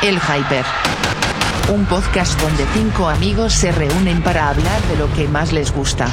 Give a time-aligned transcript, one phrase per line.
[0.00, 0.64] El Hyper.
[1.72, 6.08] Un podcast donde cinco amigos se reúnen para hablar de lo que más les gusta.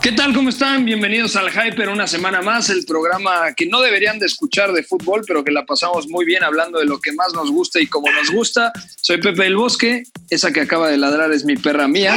[0.00, 0.32] ¿Qué tal?
[0.32, 0.86] ¿Cómo están?
[0.86, 5.22] Bienvenidos al Hyper una semana más, el programa que no deberían de escuchar de fútbol,
[5.26, 8.10] pero que la pasamos muy bien hablando de lo que más nos gusta y como
[8.10, 8.72] nos gusta.
[9.02, 12.16] Soy Pepe del Bosque, esa que acaba de ladrar es mi perra mía,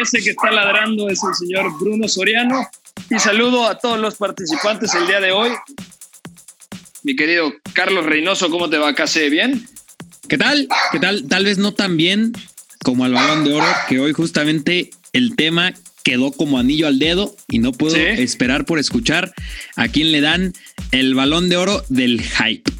[0.00, 2.66] ese que está ladrando es el señor Bruno Soriano
[3.10, 5.52] y saludo a todos los participantes el día de hoy.
[7.06, 8.92] Mi querido Carlos Reynoso, ¿cómo te va?
[8.96, 9.64] ¿Case bien?
[10.28, 10.66] ¿Qué tal?
[10.90, 11.28] ¿Qué tal?
[11.28, 12.32] Tal vez no tan bien
[12.82, 15.72] como al balón de oro, que hoy justamente el tema
[16.02, 18.02] quedó como anillo al dedo y no puedo ¿Sí?
[18.02, 19.32] esperar por escuchar
[19.76, 20.52] a quién le dan
[20.90, 22.72] el balón de oro del hype.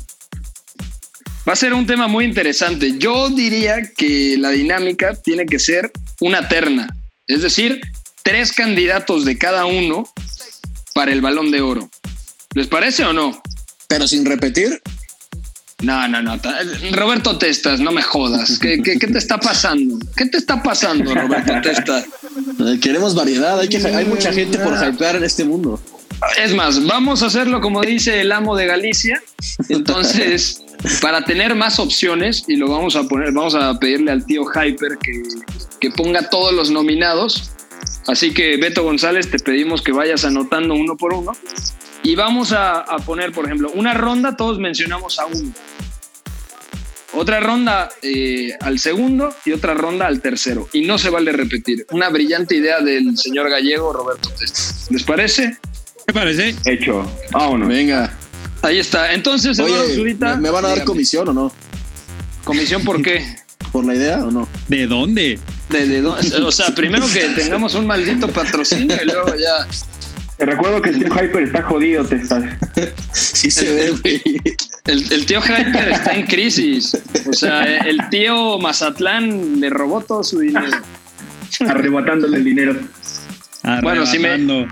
[1.49, 2.99] Va a ser un tema muy interesante.
[2.99, 6.89] Yo diría que la dinámica tiene que ser una terna,
[7.29, 7.81] es decir,
[8.25, 10.13] tres candidatos de cada uno
[10.95, 11.89] para el balón de oro.
[12.55, 13.41] ¿Les parece o no?
[13.89, 14.81] Pero sin repetir.
[15.83, 16.41] No, no, no.
[16.93, 18.59] Roberto Testas, no me jodas.
[18.59, 19.99] ¿Qué, qué, qué te está pasando?
[20.17, 22.07] ¿Qué te está pasando, Roberto Testas?
[22.61, 23.61] Eh, Queremos variedad.
[23.61, 25.79] Hay, que, hay mucha gente por hypear en este mundo.
[26.43, 29.23] Es más, vamos a hacerlo como dice el amo de Galicia.
[29.69, 30.65] Entonces,
[31.03, 34.97] para tener más opciones, y lo vamos a poner, vamos a pedirle al tío Hyper
[34.97, 35.23] que,
[35.79, 37.51] que ponga todos los nominados.
[38.07, 41.33] Así que, Beto González, te pedimos que vayas anotando uno por uno.
[42.03, 45.53] Y vamos a, a poner, por ejemplo, una ronda, todos mencionamos a uno.
[47.15, 50.69] Otra ronda eh, al segundo y otra ronda al tercero.
[50.73, 51.87] Y no se vale repetir.
[51.91, 54.87] Una brillante idea del señor gallego Roberto Testas.
[54.91, 55.57] ¿Les parece?
[56.07, 56.55] ¿Qué parece?
[56.67, 57.11] Hecho.
[57.33, 57.69] Vámonos.
[57.69, 58.13] Venga.
[58.63, 59.13] Ahí está.
[59.15, 61.53] Entonces, Eduardo Oye, Zurita, ¿me, me van a dar dígame, comisión o no?
[62.45, 63.25] comisión por qué?
[63.73, 64.49] ¿Por la idea o no?
[64.69, 65.39] ¿De dónde?
[65.71, 66.17] De- de dó-
[66.47, 69.67] o sea, primero que tengamos un maldito patrocinio y luego ya.
[70.37, 72.21] Te recuerdo que el Team Hyper está jodido, te.
[73.13, 74.23] Sí se ve, güey.
[74.85, 76.97] El, el tío Hyper está en crisis.
[77.27, 80.77] O sea, el tío Mazatlán le robó todo su dinero.
[81.67, 82.77] Arrebatándole el dinero.
[83.83, 84.69] Bueno, si me-.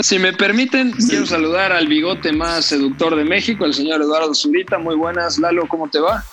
[0.00, 4.78] Si me permiten, quiero saludar al bigote más seductor de México, el señor Eduardo Zurita.
[4.78, 6.24] Muy buenas, Lalo, ¿cómo te va?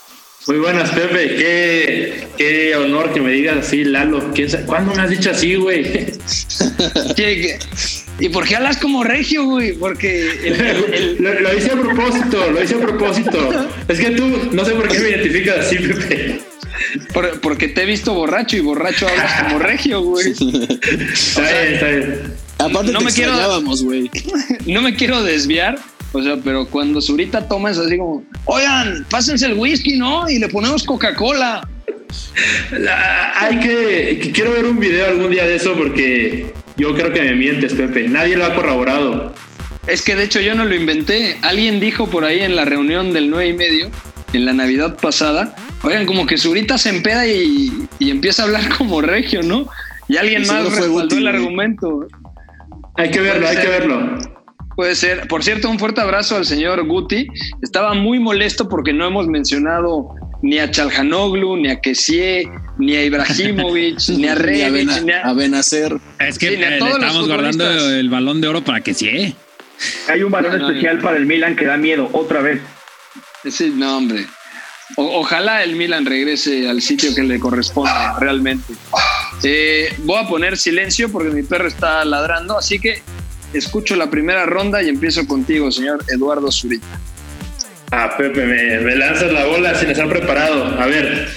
[0.48, 1.36] Muy buenas, Pepe.
[1.36, 4.32] Qué, qué honor que me digas así, Lalo.
[4.68, 6.14] ¿Cuándo me has dicho así, güey?
[8.20, 9.74] ¿Y por qué hablas como regio, güey?
[9.74, 13.68] Porque el- el- el- Lo, lo hice a propósito, lo hice a propósito.
[13.88, 16.40] Es que tú, no sé por qué me identificas así, Pepe.
[17.14, 20.32] por- porque te he visto borracho y borracho hablas como regio, güey.
[20.32, 22.34] Está bien, está bien.
[22.58, 24.10] Aparte no te me quiero- güey.
[24.68, 25.78] no me quiero desviar,
[26.14, 30.30] o sea, pero cuando Zurita toma es así como, oigan, pásense el whisky, ¿no?
[30.30, 31.68] Y le ponemos Coca-Cola.
[32.72, 37.12] La- hay que, que quiero ver un video algún día de eso porque yo creo
[37.14, 38.08] que me mientes, Pepe.
[38.08, 39.34] Nadie lo ha corroborado.
[39.88, 41.38] Es que de hecho yo no lo inventé.
[41.42, 43.92] Alguien dijo por ahí en la reunión del 9 y medio,
[44.34, 48.70] en la Navidad pasada, oigan, como que Zurita se empeda y, y empieza a hablar
[48.78, 49.68] como regio, ¿no?
[50.08, 51.36] Y alguien Y más fue respaldó el güey.
[51.36, 52.08] argumento.
[52.96, 54.18] Hay que verlo, hay que verlo.
[54.76, 55.28] Puede ser.
[55.28, 57.28] Por cierto, un fuerte abrazo al señor Guti.
[57.62, 60.10] Estaba muy molesto porque no hemos mencionado
[60.46, 62.48] ni a Chalhanoglu, ni a Kessie,
[62.78, 65.34] ni a Ibrahimovic, ni a Ni Bena- ni a...
[65.34, 65.98] Benacer.
[66.20, 69.08] Es que Sí, a eh, le estamos guardando el balón de oro para sí.
[69.08, 69.34] ¿eh?
[70.08, 72.62] Hay un balón No, no, especial para el Milan que da miedo, otra vez.
[73.50, 74.26] Sí, no, hombre.
[74.98, 78.72] O- ojalá el Milan regrese al sitio que le corresponde, realmente.
[79.44, 83.02] Eh, voy a poner silencio porque mi perro está ladrando, así que
[83.54, 86.86] escucho la primera ronda y empiezo contigo, señor Eduardo Zurita.
[87.92, 90.80] Ah, Pepe, me, me lanzas la bola sin estar preparado.
[90.80, 91.28] A ver,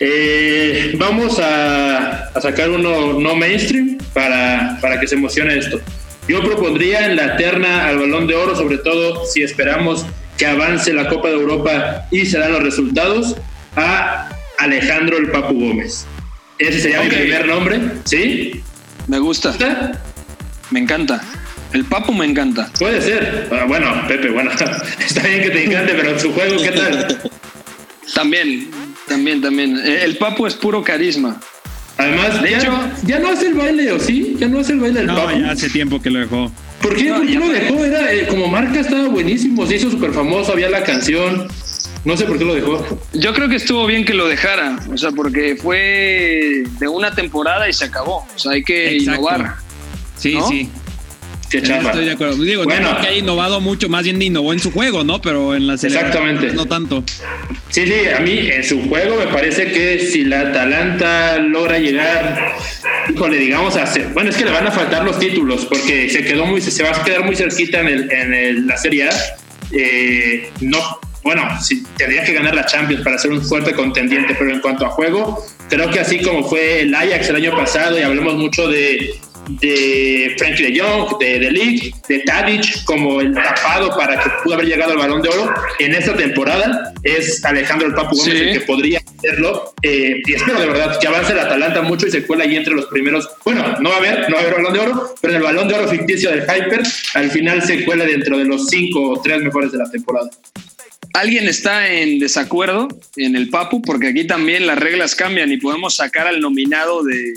[0.00, 5.80] eh, vamos a, a sacar uno no mainstream para, para que se emocione esto.
[6.26, 10.06] Yo propondría en la terna al balón de oro, sobre todo si esperamos
[10.38, 13.36] que avance la Copa de Europa y se dan los resultados,
[13.76, 14.28] a
[14.58, 16.06] Alejandro el Papu Gómez.
[16.58, 18.62] Ese sería mi primer nombre, ¿sí?
[19.06, 19.54] Me gusta,
[20.70, 21.20] me encanta.
[21.72, 22.70] El Papu me encanta.
[22.78, 23.48] Puede ser.
[23.52, 24.50] Ah, bueno, Pepe, bueno,
[25.06, 27.20] está bien que te encante, pero en su juego, ¿qué tal?
[28.14, 28.70] También,
[29.08, 29.76] también, también.
[29.78, 31.40] Eh, El Papu es puro carisma.
[31.96, 34.34] Además, De ya, hecho- ya no hace el baile, ¿o sí?
[34.38, 35.38] Ya no hace el baile del No, papu.
[35.38, 36.50] ya hace tiempo que lo dejó.
[36.80, 37.04] ¿Por qué?
[37.10, 37.84] No, ¿Por qué lo dejó?
[37.84, 41.46] Era, eh, como marca estaba buenísimo, se hizo súper famoso, había la canción.
[42.06, 43.00] No sé por qué lo dejó.
[43.12, 47.68] Yo creo que estuvo bien que lo dejara, o sea, porque fue de una temporada
[47.68, 48.26] y se acabó.
[48.34, 49.20] O sea, hay que Exacto.
[49.20, 49.56] innovar.
[50.16, 50.48] Sí, ¿No?
[50.48, 50.70] sí.
[51.50, 51.90] Qué chamba.
[51.90, 52.36] Estoy de acuerdo.
[52.42, 52.80] Digo, Bueno.
[52.82, 55.20] no creo que haya innovado mucho, más bien innovó en su juego, ¿no?
[55.20, 56.52] Pero en la Exactamente.
[56.52, 57.02] no tanto.
[57.70, 62.52] Sí, sí, a mí en su juego me parece que si la Atalanta logra llegar,
[63.14, 66.22] híjole, digamos, a hacer, bueno, es que le van a faltar los títulos porque se
[66.24, 69.10] quedó muy, se va a quedar muy cerquita en, el, en el- la Serie A.
[69.72, 70.78] Eh, no,
[71.22, 74.86] bueno, sí, tendría que ganar la Champions para ser un fuerte contendiente, pero en cuanto
[74.86, 78.66] a juego, creo que así como fue el Ajax el año pasado y hablamos mucho
[78.68, 79.14] de,
[79.60, 84.54] de Frankie de Jong, de, de Ligt, de Tadic como el tapado para que pudo
[84.54, 85.52] haber llegado al balón de oro.
[85.78, 88.38] En esta temporada es Alejandro el Papu Gómez Sí.
[88.38, 89.74] el que podría hacerlo.
[89.82, 92.74] Eh, y espero de verdad que avance el Atalanta mucho y se cuela ahí entre
[92.74, 93.28] los primeros.
[93.44, 95.42] Bueno, no va a haber, no va a haber balón de oro, pero en el
[95.42, 96.82] balón de oro ficticio del Hyper,
[97.14, 100.30] al final se cuela dentro de los cinco o tres mejores de la temporada.
[101.12, 102.86] ¿Alguien está en desacuerdo
[103.16, 103.82] en el Papu?
[103.82, 107.34] Porque aquí también las reglas cambian y podemos sacar al nominado de.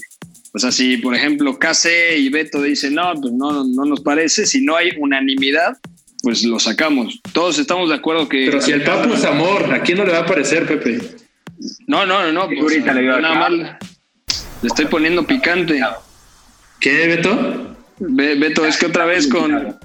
[0.55, 4.45] O sea, si por ejemplo KC y Beto dicen no, pues no, no nos parece,
[4.45, 5.77] si no hay unanimidad,
[6.21, 7.19] pues lo sacamos.
[7.33, 8.45] Todos estamos de acuerdo que.
[8.45, 11.00] Pero si el Papu es amor, ¿a quién no le va a parecer, Pepe?
[11.88, 12.45] No, no, no, no.
[12.47, 13.77] pues, Ahorita le nada mal.
[14.61, 15.81] Le estoy poniendo picante.
[16.79, 17.75] ¿Qué, Beto?
[17.99, 19.75] Be- Beto, es que otra vez con.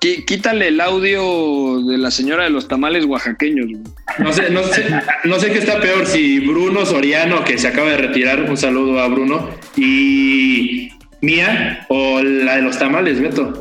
[0.00, 3.66] Quítale el audio de la señora de los tamales oaxaqueños.
[3.66, 3.82] güey.
[4.18, 4.84] No sé, no sé,
[5.22, 8.98] no sé qué está peor, si Bruno Soriano, que se acaba de retirar, un saludo
[8.98, 10.90] a Bruno, y
[11.20, 13.52] Mía, o la de los tamales, Beto.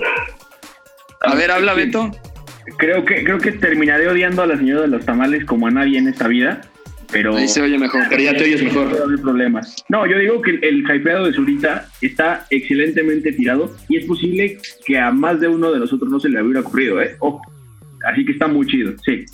[1.22, 2.12] A ver, habla Beto.
[2.78, 6.00] Creo que, creo que terminaré odiando a la señora de los tamales como a nadie
[6.00, 6.62] en esta vida,
[7.12, 8.04] pero Ahí se oye mejor.
[8.10, 9.02] Pero ya te oyes no mejor.
[9.02, 9.84] haber problemas.
[9.90, 14.58] No, yo digo que el, el hypeado de Zurita está excelentemente tirado y es posible
[14.86, 17.16] que a más de uno de nosotros no se le hubiera ocurrido, ¿eh?
[17.20, 17.42] Ojo.
[18.04, 19.26] Así que está muy chido, sí.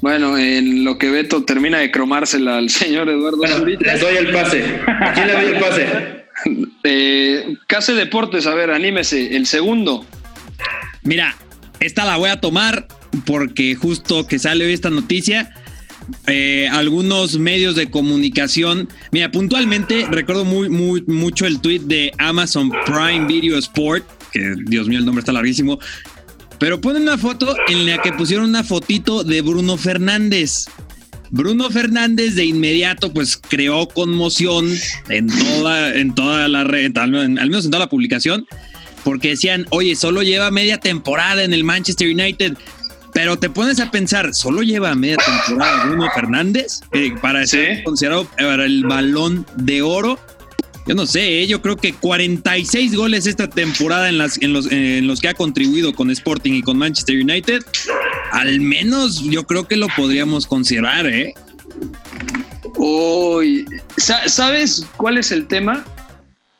[0.00, 4.30] Bueno, en lo que Beto termina de cromársela al señor Eduardo Bueno, les doy el
[4.30, 4.64] pase.
[4.86, 6.18] ¿A quién le doy el pase?
[6.84, 9.36] Eh, Case Deportes, a ver, anímese.
[9.36, 10.06] El segundo.
[11.02, 11.36] Mira,
[11.80, 12.86] esta la voy a tomar
[13.26, 15.52] porque justo que sale hoy esta noticia,
[16.26, 22.70] eh, algunos medios de comunicación, mira, puntualmente recuerdo muy, muy, mucho el tweet de Amazon
[22.86, 25.78] Prime Video Sport, que Dios mío, el nombre está larguísimo,
[26.58, 30.66] pero ponen una foto en la que pusieron una fotito de Bruno Fernández.
[31.30, 34.72] Bruno Fernández de inmediato pues creó conmoción
[35.08, 38.46] en toda, en toda la red, al, menos en toda la publicación,
[39.04, 42.56] porque decían, oye, solo lleva media temporada en el Manchester United.
[43.14, 47.82] Pero te pones a pensar, ¿solo lleva media temporada Bruno Fernández eh, para ser Sí.
[47.82, 50.18] considerado para el balón de oro?
[50.88, 54.72] Yo no sé, eh, yo creo que 46 goles esta temporada en, las, en, los,
[54.72, 57.62] en los que ha contribuido con Sporting y con Manchester United.
[58.32, 61.34] Al menos yo creo que lo podríamos considerar, ¿eh?
[62.76, 63.64] Uy,
[63.96, 65.84] sa- ¿sabes cuál es el tema?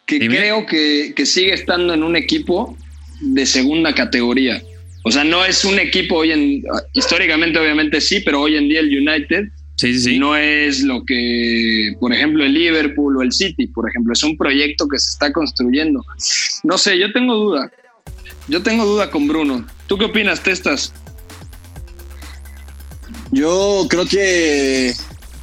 [0.07, 0.37] Que Dime.
[0.37, 2.77] creo que, que sigue estando en un equipo
[3.21, 4.63] de segunda categoría.
[5.05, 6.63] O sea, no es un equipo hoy en.
[6.93, 9.45] Históricamente, obviamente sí, pero hoy en día el United
[9.79, 10.19] Sí, sí, sí.
[10.19, 14.37] no es lo que, por ejemplo, el Liverpool o el City, por ejemplo, es un
[14.37, 16.05] proyecto que se está construyendo.
[16.65, 17.71] No sé, yo tengo duda.
[18.49, 19.65] Yo tengo duda con Bruno.
[19.87, 20.93] ¿Tú qué opinas, Testas?
[23.31, 24.95] Yo creo que,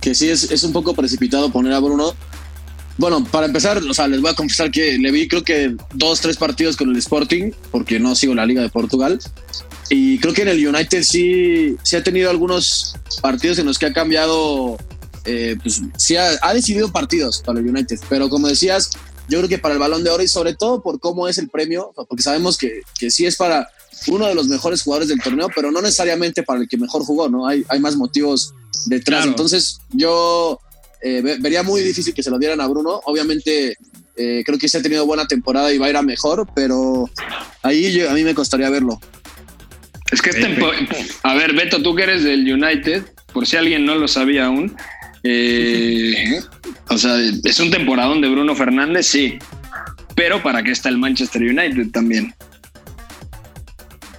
[0.02, 2.14] que sí es, es un poco precipitado poner a Bruno.
[2.98, 6.20] Bueno, para empezar, o sea, les voy a confesar que le vi creo que dos,
[6.20, 9.18] tres partidos con el Sporting, porque no sigo la Liga de Portugal.
[9.90, 13.86] Y creo que en el United sí, sí ha tenido algunos partidos en los que
[13.86, 14.78] ha cambiado,
[15.26, 18.00] eh, pues sí ha, ha decidido partidos para el United.
[18.10, 18.90] Pero como decías,
[19.30, 21.50] yo creo que para el balón de oro y sobre todo por cómo es el
[21.50, 23.68] premio, porque sabemos que, que sí es para
[24.08, 27.30] uno de los mejores jugadores del torneo, pero no necesariamente para el que mejor jugó,
[27.30, 27.48] ¿no?
[27.48, 28.54] Hay, hay más motivos
[28.88, 29.20] detrás.
[29.22, 29.32] Claro.
[29.32, 30.60] Entonces, yo
[31.02, 33.02] eh, ve- vería muy difícil que se lo dieran a Bruno.
[33.06, 33.78] Obviamente,
[34.18, 37.10] eh, creo que sí ha tenido buena temporada y va a ir a mejor, pero
[37.64, 39.00] ahí yo- a mí me costaría verlo.
[40.12, 40.58] Es que este
[41.24, 44.76] A ver, Beto, tú que eres del United, por si alguien no lo sabía aún.
[45.24, 46.40] eh,
[46.90, 49.40] o sea, es un temporadón de Bruno Fernández, sí.
[50.16, 52.34] Pero ¿para qué está el Manchester United también?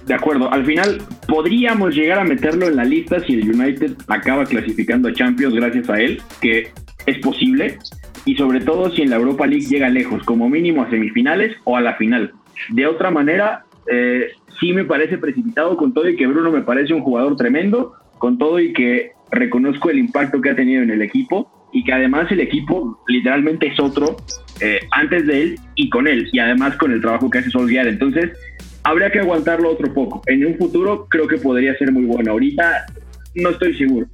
[0.05, 4.45] De acuerdo, al final podríamos llegar a meterlo en la lista si el United acaba
[4.45, 6.71] clasificando a Champions gracias a él, que
[7.05, 7.77] es posible,
[8.23, 11.75] y sobre todo si en la Europa League llega lejos, como mínimo a semifinales o
[11.75, 12.31] a la final.
[12.69, 16.93] De otra manera, eh, sí me parece precipitado con todo y que Bruno me parece
[16.93, 21.01] un jugador tremendo, con todo y que reconozco el impacto que ha tenido en el
[21.01, 24.17] equipo y que además el equipo literalmente es otro
[24.61, 27.87] eh, antes de él y con él, y además con el trabajo que hace Solskjaer.
[27.87, 28.31] Entonces,
[28.83, 30.21] habría que aguantarlo otro poco.
[30.27, 32.31] En un futuro creo que podría ser muy bueno.
[32.31, 32.85] Ahorita
[33.35, 34.07] no estoy seguro.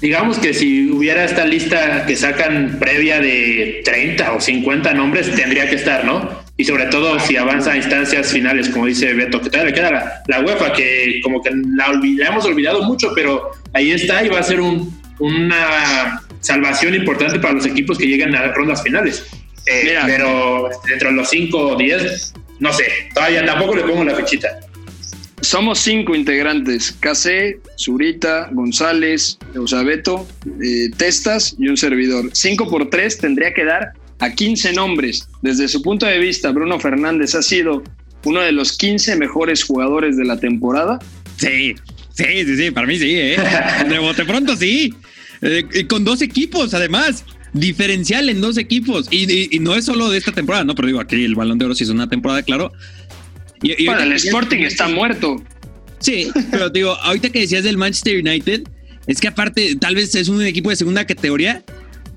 [0.00, 5.68] Digamos que si hubiera esta lista que sacan previa de 30 o 50 nombres, tendría
[5.68, 6.43] que estar, ¿no?
[6.56, 9.90] Y sobre todo si avanza a instancias finales, como dice Beto, que todavía le queda
[9.90, 14.28] la, la UEFA, que como que la, la hemos olvidado mucho, pero ahí está y
[14.28, 19.26] va a ser un- una salvación importante para los equipos que lleguen a rondas finales.
[19.66, 20.02] Eh, Mira.
[20.06, 22.84] pero entre los 5 o 10, no sé,
[23.14, 24.60] todavía tampoco le pongo la fichita.
[25.40, 30.26] somos cinco integrantes: KC, Zurita, González, Eusabeto,
[30.62, 32.30] eh, Testas y un servidor.
[32.32, 35.28] Cinco por tres tendría que dar a 15 nombres.
[35.42, 37.82] Desde su punto de vista, Bruno Fernández ha sido
[38.24, 40.98] uno de los 15 mejores jugadores de la temporada.
[41.36, 41.74] Sí,
[42.14, 43.36] sí, sí, sí, para mí sí, ¿eh?
[43.88, 44.94] De bote pronto sí.
[45.42, 47.24] Eh, con dos equipos, además.
[47.52, 49.06] Diferencial en dos equipos.
[49.12, 50.74] Y, y- y no es solo de esta temporada, ¿no?
[50.74, 52.72] Pero digo, aquí el Balón de Oro sí es una temporada, claro.
[53.62, 55.36] Y- ahorita el Sporting está muerto.
[56.00, 58.62] Sí, pero digo, ahorita que decías del Manchester United,
[59.06, 61.62] es que aparte, tal vez es un equipo de segunda categoría,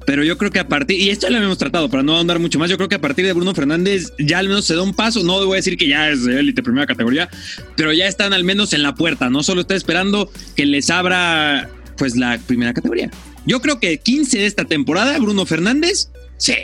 [0.07, 2.57] pero yo creo que a partir, y esto lo hemos tratado para no ahondar mucho
[2.57, 4.93] más, yo creo que a partir de Bruno Fernández ya al menos se da un
[4.93, 7.27] paso, no voy a decir que ya es de élite primera categoría,
[7.75, 11.69] pero ya están al menos en la puerta, no solo está esperando que les abra
[11.97, 13.11] pues la primera categoría.
[13.45, 16.55] Yo creo que 15 de esta temporada, Bruno Fernández, sí,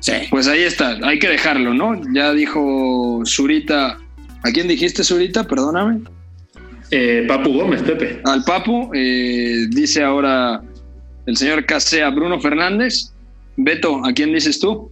[0.00, 0.12] sí.
[0.28, 1.98] Pues ahí está, hay que dejarlo, ¿no?
[2.12, 3.98] Ya dijo Zurita.
[4.42, 5.48] ¿A quién dijiste Zurita?
[5.48, 6.02] Perdóname.
[6.90, 8.20] Eh, Papu Gómez, Pepe.
[8.24, 8.90] Al Papu.
[8.92, 10.62] eh, dice ahora
[11.26, 13.12] el señor Casea Bruno Fernández.
[13.56, 14.90] Beto, ¿a quién dices tú?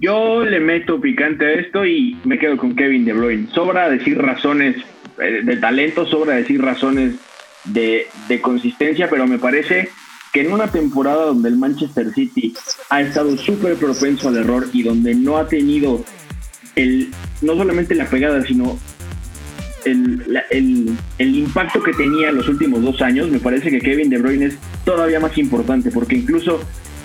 [0.00, 3.48] Yo le meto picante a esto y me quedo con Kevin De Bruyne.
[3.54, 4.76] Sobra decir razones
[5.20, 7.14] eh, de talento, sobra decir razones
[7.64, 9.88] de, de consistencia, pero me parece
[10.32, 12.52] que en una temporada donde el Manchester City
[12.90, 16.04] ha estado súper propenso al error y donde no ha tenido
[16.74, 17.10] el,
[17.40, 18.78] no solamente la pegada, sino
[19.84, 24.10] el, la- el, impacto que tenía en los últimos dos años, me parece que Kevin
[24.10, 26.60] De Bruyne es todavía más importante, porque incluso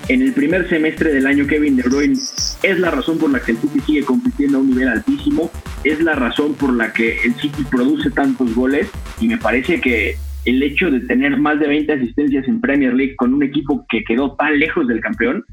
[0.07, 2.17] en el primer semestre del año Kevin De Bruyne
[2.63, 5.51] es la razón por la que el City sigue compitiendo a un nivel altísimo,
[5.83, 8.87] es la razón por la que el City produce tantos goles
[9.21, 13.15] y me parece que el hecho de tener más de 20 asistencias en Premier League
[13.15, 15.45] con un equipo que quedó tan lejos del campeón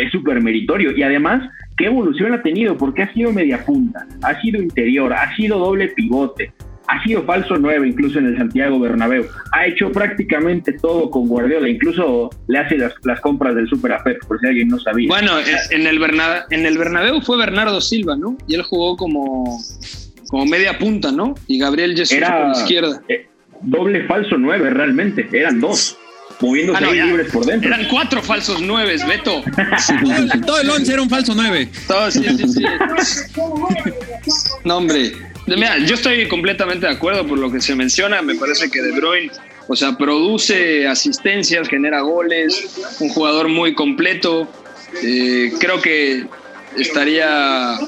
[0.00, 4.40] es súper meritorio y además qué evolución ha tenido porque ha sido media punta, ha
[4.40, 6.52] sido interior, ha sido doble pivote,
[6.86, 11.68] ha sido falso 9 incluso en el Santiago Bernabéu, ha hecho prácticamente todo con Guardiola,
[11.68, 15.08] incluso le hace las, las compras del Super a Pep, por si alguien no sabía.
[15.08, 15.32] Bueno,
[15.70, 18.36] en- el, Berna- en el Bernabéu fue Bernardo Silva, ¿no?
[18.46, 19.58] Y él jugó como,
[20.28, 21.34] como media punta, ¿no?
[21.46, 23.02] Y Gabriel Jesús por la izquierda.
[23.08, 23.26] eh,
[23.62, 25.98] doble falso 9 realmente, eran dos,
[26.40, 27.06] moviéndose Ah, no, ahí ya.
[27.06, 27.68] libres por dentro.
[27.72, 29.42] Eran cuatro falsos nueves, Beto.
[30.46, 31.68] Todo el, once era un falso 9.
[31.86, 32.64] Todo, sí, sí, sí.
[34.64, 35.12] No, hombre.
[35.46, 38.22] Mira, yo estoy completamente de acuerdo por lo que se menciona.
[38.22, 39.30] Me parece que De Bruyne,
[39.68, 44.48] o sea, produce asistencias, genera goles, un jugador muy completo.
[45.02, 46.26] Eh, creo que
[46.78, 47.78] estaría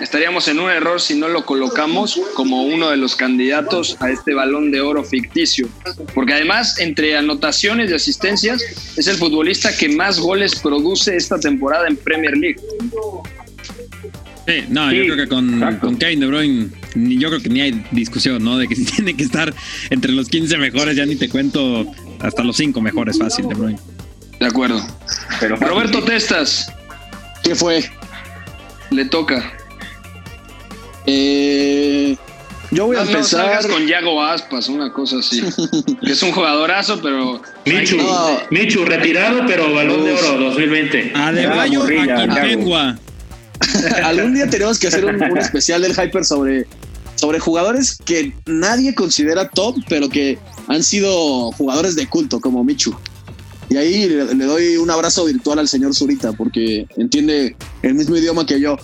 [0.00, 4.32] estaríamos en un error si no lo colocamos como uno de los candidatos a este
[4.34, 5.68] balón de oro ficticio.
[6.14, 8.62] Porque además, entre anotaciones y asistencias,
[8.96, 12.60] es el futbolista que más goles produce esta temporada en Premier League.
[14.46, 17.50] Sí, no, Sí, yo creo que con, con Kevin De Bruyne, ni- yo creo que
[17.50, 18.56] ni hay discusión, ¿no?
[18.56, 19.52] De que si tiene que estar
[19.90, 21.86] entre los 15 mejores, ya ni te cuento
[22.20, 23.78] hasta los 5 mejores fácil De Bruyne.
[24.40, 24.80] De acuerdo.
[25.40, 26.72] Pero Roberto Testas,
[27.42, 27.88] ¿Qué fue?
[28.90, 29.52] Le toca.
[31.06, 32.16] Eh,
[32.70, 33.46] yo voy a no empezar.
[33.46, 35.42] salgas con Yago Aspas, una cosa así.
[36.04, 38.40] que es un jugadorazo, pero Michu, No.
[38.50, 41.12] Michu, retirado, pero balón de oro 2020.
[41.14, 42.98] A De Ya, Bayo, morrilla, a ya, Quinquegua.
[44.04, 46.66] Algún día tenemos que hacer un, un especial del Hyper sobre,
[47.16, 52.94] sobre jugadores que nadie considera top, pero que han sido jugadores de culto, como Michu.
[53.70, 58.46] Y ahí le, doy un abrazo virtual al señor Zurita, porque entiende el mismo idioma
[58.46, 58.76] que yo.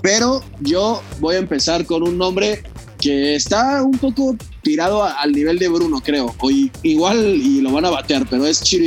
[0.00, 2.62] Pero yo voy a empezar con un nombre
[3.00, 6.34] que está un poco tirado al nivel de Bruno, creo.
[6.38, 8.84] O igual y lo van a batear, pero es Chiro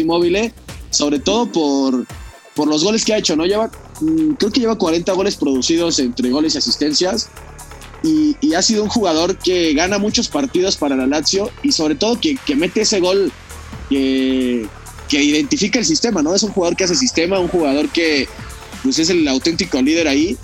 [0.90, 2.06] sobre todo por,
[2.56, 3.46] por los goles que ha hecho, ¿no?
[3.46, 7.30] Lleva, mm, creo que lleva 40 goles producidos entre goles y asistencias.
[8.04, 11.94] Y, y ha sido un jugador que gana muchos partidos para la Lazio y sobre
[11.94, 13.32] todo que, que mete ese gol
[13.90, 14.68] que,
[15.12, 16.34] que identifica el sistema, ¿no?
[16.34, 18.30] Es un jugador que hace sistema, un jugador que
[18.82, 20.38] pues es el auténtico líder ahí.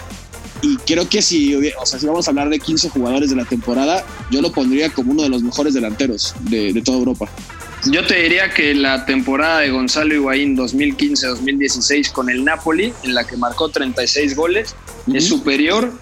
[0.61, 3.45] Y creo que si, o sea, si vamos a hablar de 15 jugadores de la
[3.45, 7.29] temporada, yo lo pondría como uno de los mejores delanteros de, de toda Europa.
[7.85, 13.25] yo te diría que la temporada de Gonzalo Higuaín 2015-2016 con el Napoli, en la
[13.25, 14.75] que marcó 36 goles,
[15.13, 15.93] es superior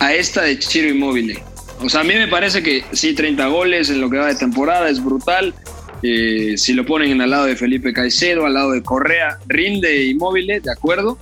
[0.00, 1.40] a esta de Chiro Immobile.
[1.80, 4.34] O sea, a mí me parece que sí, 30 goles en lo que va de
[4.34, 5.54] temporada es brutal.
[6.02, 10.04] Eh, si lo ponen en al lado de Felipe Caicedo, al lado de Correa, rinde
[10.06, 11.18] Immobile, de acuerdo.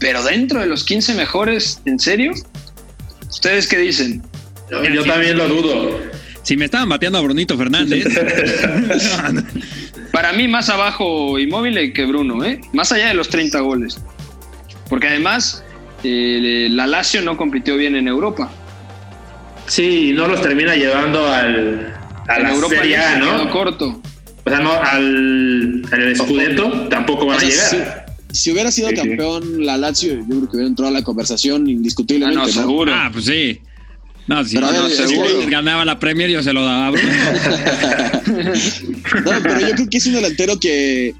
[0.00, 2.32] Pero dentro de los 15 mejores, ¿en serio?
[3.28, 4.22] ¿Ustedes qué dicen?
[4.70, 6.00] Yo, yo también lo dudo.
[6.42, 8.06] Si me estaban bateando a Brunito Fernández.
[10.12, 12.60] Para mí más abajo Immobile que Bruno, ¿eh?
[12.72, 14.00] Más allá de los 30 goles.
[14.88, 15.62] Porque además
[16.04, 18.50] eh, la Lazio no compitió bien en Europa.
[19.66, 21.97] Sí, no los termina llevando al,
[22.28, 23.50] a En la Europa Serie A, ¿no?
[23.50, 24.02] corto.
[24.44, 28.06] O sea, no, al, al Scudetto tampoco van O a llegar.
[28.30, 29.00] si, si hubiera sido Sí, sí.
[29.02, 32.38] campeón la Lazio, yo creo que hubiera entrado a la conversón Ah, indiscutiblemente.
[32.40, 32.52] no, ¿no?
[32.52, 32.92] seguro.
[32.94, 33.60] Ah, pues sí.
[34.26, 36.96] No, si Pero a ver, no, si que- ganaba la Premier, yo se lo daba.
[39.24, 41.14] No, pero yo creo que es un delantero que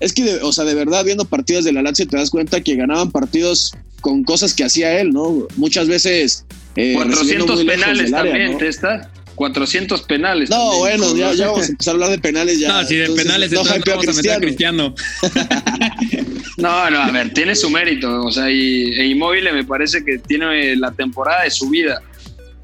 [0.00, 2.60] es que, de- o sea, de verdad, viendo partidos de la Lazio te das cuenta
[2.60, 5.46] que ganaban partidos con cosas que hacía él, ¿no?
[5.56, 6.44] Muchas veces
[6.76, 8.58] eh, recibiendo 400 muy lejos penales área, también, ¿no?
[8.58, 9.10] Testa.
[9.34, 10.50] 400 penales.
[10.50, 10.78] No, también.
[10.80, 12.68] bueno, ya, ya vamos a empezar a hablar de penales ya.
[12.68, 14.94] no, si de Entonces, penales no entonces vamos a meter a Cristiano.
[16.58, 18.24] No, no, a ver, tiene su mérito.
[18.24, 22.02] O sea, y, e Immobile me parece que tiene la temporada de su vida.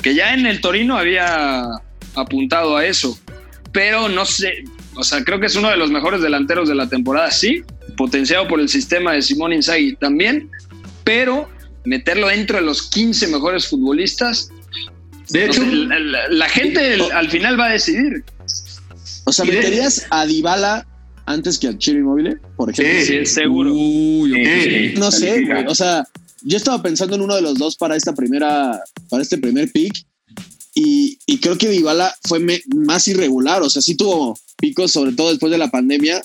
[0.03, 1.65] Que ya en el Torino había
[2.15, 3.19] apuntado a eso.
[3.73, 6.89] Pero no sé, o sea, creo que es uno de los mejores delanteros de la
[6.89, 7.63] temporada, sí.
[7.97, 10.51] Potenciado por el sistema de Simón Inzaghi también.
[11.05, 11.49] Pero
[11.85, 14.51] meterlo dentro de los 15 mejores futbolistas.
[15.31, 18.25] De hecho, la, la- la gente el- al final va a decidir.
[19.25, 20.87] O sea, ¿meterías a Dybala
[21.27, 23.01] antes que al Chiro Inmóvil, por ejemplo?
[23.01, 23.07] Sí.
[23.19, 23.73] Sí, seguro.
[23.75, 24.95] Uy, yo- Sí.
[24.99, 25.67] No sé, güey.
[25.67, 26.07] O sea,
[26.43, 28.81] yo estaba pensando en uno de los dos para esta primera,
[29.11, 29.93] para este primer pick.
[30.75, 33.63] Y, y creo que Dybala fue me- más irregular.
[33.63, 36.23] O sea, sí tuvo picos, sobre todo después de la pandemia,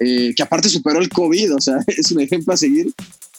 [0.00, 1.54] eh, que aparte superó el COVID.
[1.54, 2.92] O sea, es un ejemplo a seguir.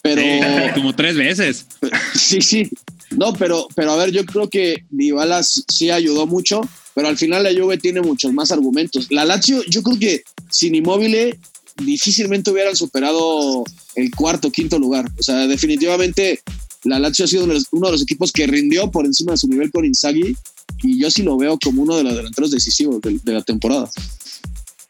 [0.04, 1.66] Pero Sí, como tres veces.
[2.14, 2.70] sí, sí.
[3.12, 6.62] No, pero, pero a ver, yo creo que Dybala sí ayudó mucho,
[6.94, 9.08] pero al final la Juve tiene muchos más argumentos.
[9.12, 11.38] La Lazio, yo creo que sin Inmóvil
[11.78, 13.64] difícilmente hubieran superado
[13.96, 15.10] el cuarto, quinto lugar.
[15.18, 16.42] O sea, definitivamente
[16.84, 19.32] la Lazio ha sido uno de los, uno de los equipos que rindió por encima
[19.34, 20.36] de su nivel con Inzaghi
[20.82, 23.90] y yo sí lo veo como uno de los delanteros decisivos de, de la temporada.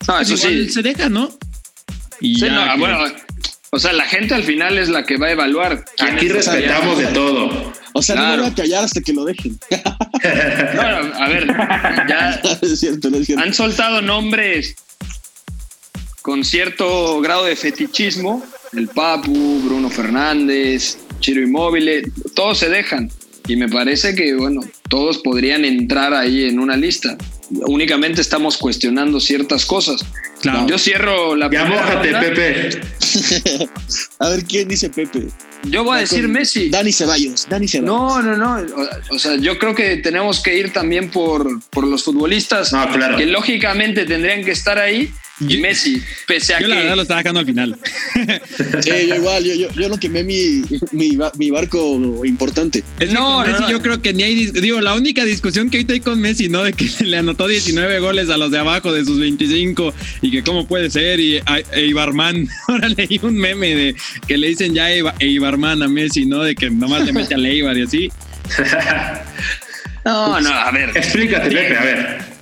[0.08, 0.74] No, eso Igual sí.
[0.74, 1.29] se deja, ¿no?
[2.20, 2.98] Y Sí, ya no, que- bueno,
[3.75, 5.84] o sea, la gente al final es la que va a evaluar.
[6.00, 7.74] aquí es- respetamos de todo.
[7.96, 9.58] O sea, no me voy a callar hasta que lo dejen.
[10.75, 11.48] No, a ver,
[12.08, 13.44] ya es cierto, no es cierto.
[13.44, 14.75] han soltado nombres
[16.22, 18.43] con cierto grado de fetichismo.
[18.71, 23.12] El Papu, Bruno Fernández, Chiro Inmóvil, todos se dejan.
[23.47, 27.17] Y me parece que, bueno, todos podrían entrar ahí en una lista.
[27.66, 30.04] Únicamente estamos cuestionando ciertas cosas.
[30.42, 30.68] Claro.
[30.68, 32.20] Yo cierro la Ya primera mójate, ronda.
[32.22, 32.82] Pepe.
[34.20, 35.28] A ver, ¿quién dice Pepe?
[35.63, 36.70] Yo voy a decir Messi.
[36.70, 37.96] Dani Ceballos, Dani Ceballos.
[37.96, 38.56] No, no, no.
[39.10, 42.89] O, o sea, yo creo que tenemos que ir también por, por los futbolistas No,
[42.92, 43.16] claro.
[43.18, 45.10] que lógicamente tendrían que estar ahí.
[45.47, 47.01] Y Messi, pese a Yo la verdad lo que.
[47.03, 47.77] estaba dejando al final.
[48.82, 52.84] Sí, yo igual, yo, yo, yo no quemé mi, mi, ba- mi barco importante.
[52.99, 53.71] Es que No, Messi no.
[53.71, 56.63] yo creo que ni hay, digo, la única discusión que ahorita hay con Messi, ¿no?
[56.63, 60.43] De que le anotó 19 goles a los de abajo de sus 25 y que
[60.43, 63.95] cómo puede ser y a, e Ibarman, ahora leí un meme de
[64.27, 66.43] que le dicen ya Eibar- Eibarman a Messi, ¿no?
[66.43, 68.12] De que nomás le mete a Leibar y así.
[70.06, 70.89] No, no, a ver.
[70.97, 72.33] Explícate, Pepe, a ver.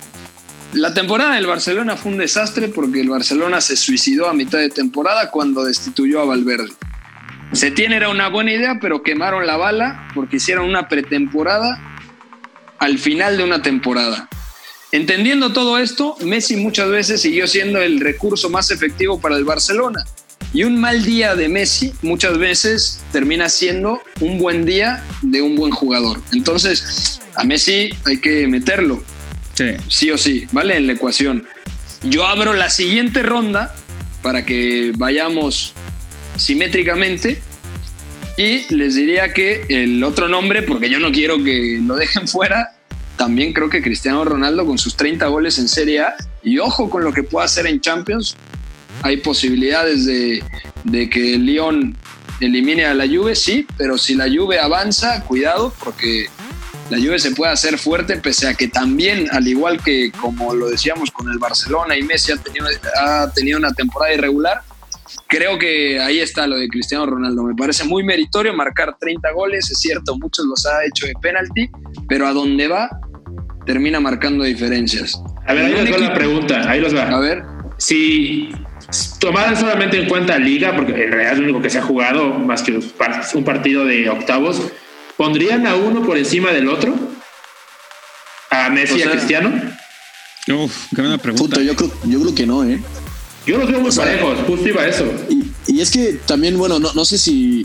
[0.72, 4.70] La temporada del Barcelona fue un desastre porque el Barcelona se suicidó a mitad de
[4.70, 6.72] temporada cuando destituyó a Valverde.
[7.52, 11.78] Setién era una buena idea, pero quemaron la bala porque hicieron una pretemporada
[12.78, 14.30] al final de una temporada.
[14.92, 20.06] Entendiendo todo esto, Messi muchas veces siguió siendo el recurso más efectivo para el Barcelona.
[20.54, 25.54] Y un mal día de Messi muchas veces termina siendo un buen día de un
[25.54, 26.22] buen jugador.
[26.32, 29.02] Entonces, a Messi hay que meterlo
[29.88, 30.10] Sí.
[30.10, 30.76] o sí, ¿vale?
[30.76, 31.46] En la ecuación.
[32.02, 33.74] Yo abro la siguiente ronda
[34.22, 35.74] para que vayamos
[36.36, 37.40] simétricamente
[38.36, 42.76] y les diría que el otro nombre, porque yo no quiero que lo dejen fuera,
[43.16, 47.04] también creo que Cristiano Ronaldo con sus 30 goles en Serie A y ojo con
[47.04, 48.36] lo que pueda hacer en Champions,
[49.02, 50.42] hay posibilidades de,
[50.84, 51.96] de que Lyon
[52.40, 56.26] elimine a la Juve, sí, pero si la Juve avanza, cuidado, porque
[56.92, 60.68] la Juve se puede hacer fuerte, pese a que también, al igual que como lo
[60.68, 62.66] decíamos con el Barcelona y Messi ha tenido,
[63.00, 64.60] ha tenido una temporada irregular,
[65.26, 67.44] creo que ahí está lo de Cristiano Ronaldo.
[67.44, 71.70] Me parece muy meritorio marcar 30 goles, es cierto, muchos los ha hecho de penalti,
[72.08, 72.90] pero a donde va,
[73.64, 75.18] termina marcando diferencias.
[75.46, 76.70] A ver, ahí les va la pregunta.
[76.70, 77.18] Ahí los A va.
[77.20, 77.42] ver,
[77.78, 78.50] Si
[79.18, 82.34] tomaran solamente en cuenta Liga, porque en realidad es lo único que se ha jugado,
[82.34, 82.78] más que
[83.34, 84.70] un partido de octavos,
[85.22, 86.96] ¿pondrían a uno por encima del otro?
[88.50, 89.52] ¿A Messi O y a Cristiano?
[90.48, 91.44] Uf, qué buena pregunta.
[91.56, 92.82] Puta, yo creo, yo creo que no, ¿eh?
[93.46, 95.04] Yo los veo muy sea- parejos, justo iba a eso.
[95.30, 97.64] Y, y es que también, bueno, no, no sé si.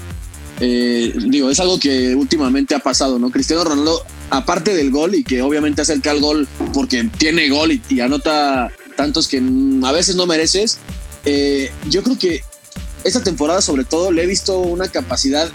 [0.59, 3.31] eh, digo, es algo que últimamente ha pasado, ¿no?
[3.31, 7.81] Cristiano Ronaldo, aparte del gol y que obviamente acerca al gol porque tiene gol y,
[7.89, 10.77] y anota tantos que mm, a veces no mereces,
[11.25, 12.43] eh, yo creo que
[13.03, 15.49] esta temporada, sobre todo, le he visto una capacidad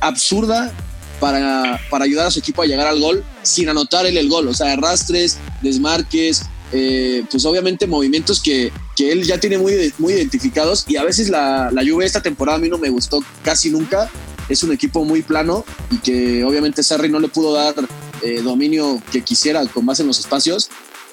[0.00, 0.72] absurda
[1.20, 4.48] para, para ayudar a su equipo a llegar al gol sin anotar él el gol.
[4.48, 10.12] O sea, arrastres, desmarques, eh, pues obviamente movimientos que, que, él ya tiene muy, muy
[10.12, 13.70] identificados y a veces la, la Juve esta temporada a mí no me gustó casi
[13.70, 14.10] nunca.
[14.48, 17.74] Es un equipo muy plano y que obviamente Sarri no le pudo dar
[18.22, 20.70] eh, dominio que quisiera con base en los espacios.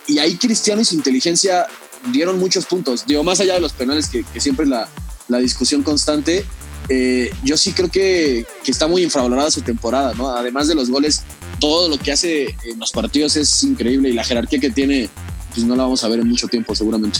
[0.07, 1.67] Y ahí Cristiano y su inteligencia
[2.11, 3.05] dieron muchos puntos.
[3.05, 4.87] Digo, más allá de los penales, que, que siempre la,
[5.27, 6.45] la discusión constante,
[6.89, 10.29] eh, yo sí creo que, que, está muy infravalorada su temporada, ¿no?
[10.29, 11.23] Además de los goles,
[11.59, 15.09] todo lo que hace en los partidos es increíble y la jerarquía que tiene,
[15.53, 17.19] pues no la vamos a ver en mucho tiempo, seguramente.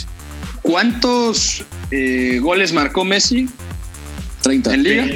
[0.61, 3.47] ¿Cuántos eh, goles marcó Messi?
[4.43, 4.73] 30.
[4.73, 5.07] ¿En Liga?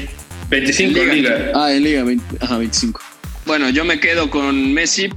[0.50, 1.14] 25 en Liga.
[1.14, 1.52] liga.
[1.54, 3.00] Ah, en Liga, 20, ajá, 25.
[3.46, 5.10] Bueno, yo me quedo con Messi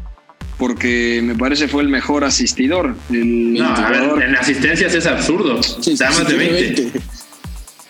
[0.58, 2.94] porque me parece fue el mejor asistidor.
[3.10, 5.62] El no, a ver, en asistencias es absurdo.
[5.62, 6.82] Sí, Está más de 20.
[6.82, 7.00] 20.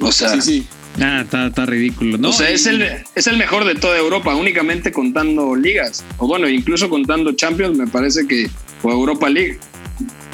[0.01, 0.67] O sea, sí, sí.
[1.01, 2.19] Ah, está, está, ridículo.
[2.19, 2.31] ¿no?
[2.31, 2.83] O sea, es el,
[3.15, 6.05] es el mejor de toda Europa, únicamente contando ligas.
[6.19, 8.51] O bueno, incluso contando Champions, me parece que
[8.81, 9.59] fue Europa League.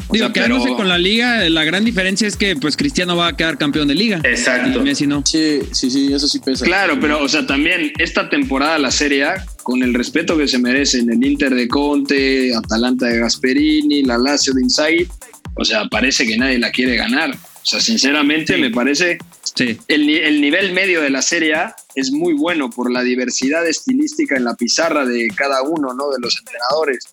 [0.09, 0.77] O Digo, sea, quedándose pero...
[0.77, 3.95] con la liga, la gran diferencia es que pues Cristiano va a quedar campeón de
[3.95, 4.21] liga.
[4.25, 4.81] Exacto.
[4.81, 5.23] Y Messi no.
[5.25, 6.65] Sí, sí, sí, eso sí pesa.
[6.65, 10.59] Claro, pero o sea, también esta temporada la Serie A, con el respeto que se
[10.59, 15.07] merecen el Inter de Conte, Atalanta de Gasperini, la Lazio de Inzaghi,
[15.55, 17.37] o sea, parece que nadie la quiere ganar.
[17.69, 18.61] O sea, sinceramente sí.
[18.63, 19.19] me parece
[19.55, 19.79] sí.
[19.89, 24.37] el, el, nivel medio de la Serie A es muy bueno por la diversidad estilística
[24.37, 26.09] en la pizarra de cada uno, ¿no?
[26.09, 27.05] De los entrenadores.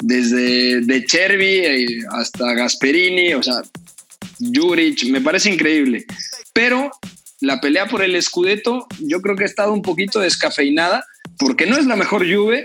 [0.00, 3.62] Desde de Chervi hasta Gasperini, o sea,
[4.38, 6.04] Juric, me parece increíble.
[6.52, 6.90] Pero
[7.40, 11.02] la pelea por el Scudetto yo creo que ha estado un poquito descafeinada
[11.38, 12.64] porque no es la mejor Juve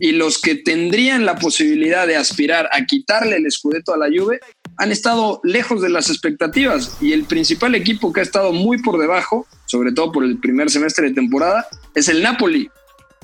[0.00, 4.40] y los que tendrían la posibilidad de aspirar a quitarle el Scudetto a la Juve
[4.78, 8.98] han estado lejos de las expectativas y el principal equipo que ha estado muy por
[8.98, 12.70] debajo, sobre todo por el primer semestre de temporada, es el Napoli.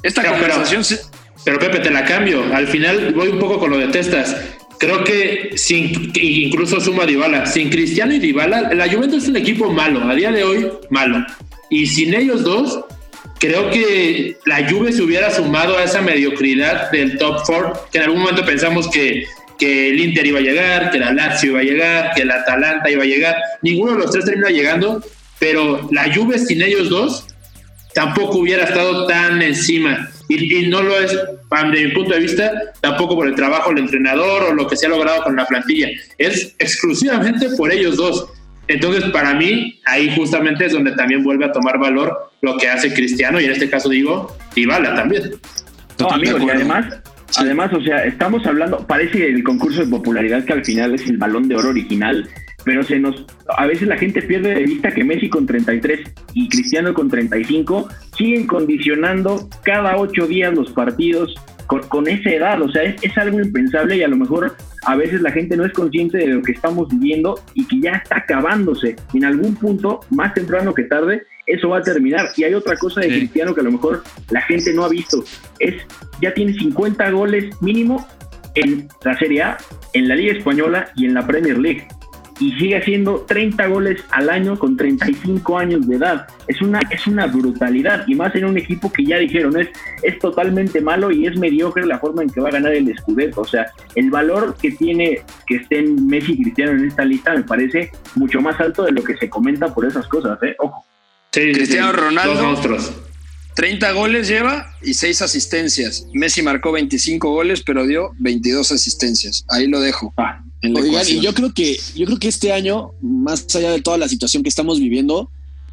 [0.02, 0.82] Esta pero, conversación...
[1.44, 2.42] Pero, pero, Pepe, te la cambio.
[2.52, 4.36] Al final voy un poco con lo de testas.
[4.78, 7.46] Creo que sin, incluso suma Dybala.
[7.46, 10.02] Sin Cristiano y Dybala, la Juventus es un equipo malo.
[10.02, 11.24] A día de hoy, malo.
[11.70, 12.80] Y sin ellos dos,
[13.38, 18.04] creo que la Juve se hubiera sumado a esa mediocridad del top four, que en
[18.04, 19.26] algún momento pensamos que
[19.58, 22.90] que el Inter iba a llegar, que la Lazio iba a llegar, que el Atalanta
[22.90, 23.36] iba a llegar.
[23.62, 25.02] Ninguno de los tres termina llegando,
[25.38, 27.26] pero la Juve sin ellos dos
[27.94, 30.10] tampoco hubiera estado tan encima.
[30.28, 31.16] Y, y no lo es,
[31.70, 34.86] desde mi punto de vista, tampoco por el trabajo del entrenador o lo que se
[34.86, 35.88] ha logrado con la plantilla.
[36.18, 38.26] Es exclusivamente por ellos dos.
[38.66, 42.92] Entonces, para mí, ahí justamente es donde también vuelve a tomar valor lo que hace
[42.92, 45.32] Cristiano y en este caso digo, Dybala también.
[45.98, 46.86] No, amigos, y además,
[47.36, 51.16] Además, o sea, estamos hablando, parece el concurso de popularidad que al final es el
[51.16, 52.28] balón de oro original,
[52.64, 56.00] pero se nos, a veces la gente pierde de vista que Messi con 33
[56.34, 61.34] y Cristiano con 35 siguen condicionando cada ocho días los partidos
[61.66, 64.96] con, con esa edad, o sea, es, es, algo impensable y a lo mejor a
[64.96, 68.18] veces la gente no es consciente de lo que estamos viviendo y que ya está
[68.18, 68.96] acabándose.
[69.12, 72.28] En algún punto, más temprano que tarde, eso va a terminar.
[72.36, 73.18] Y hay otra cosa de sí.
[73.18, 75.24] Cristiano que a lo mejor la gente no ha visto.
[75.58, 75.74] Es,
[76.20, 78.06] ya tiene 50 goles mínimo
[78.54, 79.58] en la Serie A,
[79.92, 81.86] en la Liga Española y en la Premier League.
[82.40, 86.26] Y sigue haciendo 30 goles al año con 35 años de edad.
[86.48, 88.04] Es una, es una brutalidad.
[88.06, 89.68] Y más en un equipo que ya dijeron, es,
[90.02, 93.42] es totalmente malo y es mediocre la forma en que va a ganar el Scudetto.
[93.42, 97.44] O sea, el valor que tiene que estén Messi y Cristiano en esta lista me
[97.44, 100.38] parece mucho más alto de lo que se comenta por esas cosas.
[100.42, 100.56] ¿eh?
[100.58, 100.84] Ojo.
[101.32, 102.56] Sí, Cristiano sí, Ronaldo,
[103.54, 106.06] 30 goles lleva y 6 asistencias.
[106.12, 109.44] Messi marcó 25 goles, pero dio 22 asistencias.
[109.48, 110.12] Ahí lo dejo.
[110.16, 113.98] Ah, Oigan, y yo creo que yo creo que este año, más allá de toda
[113.98, 115.30] la situación que estamos viviendo,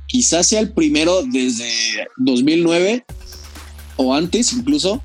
[0.07, 1.71] quizás sea el primero desde
[2.17, 3.05] 2009
[3.95, 5.01] o antes incluso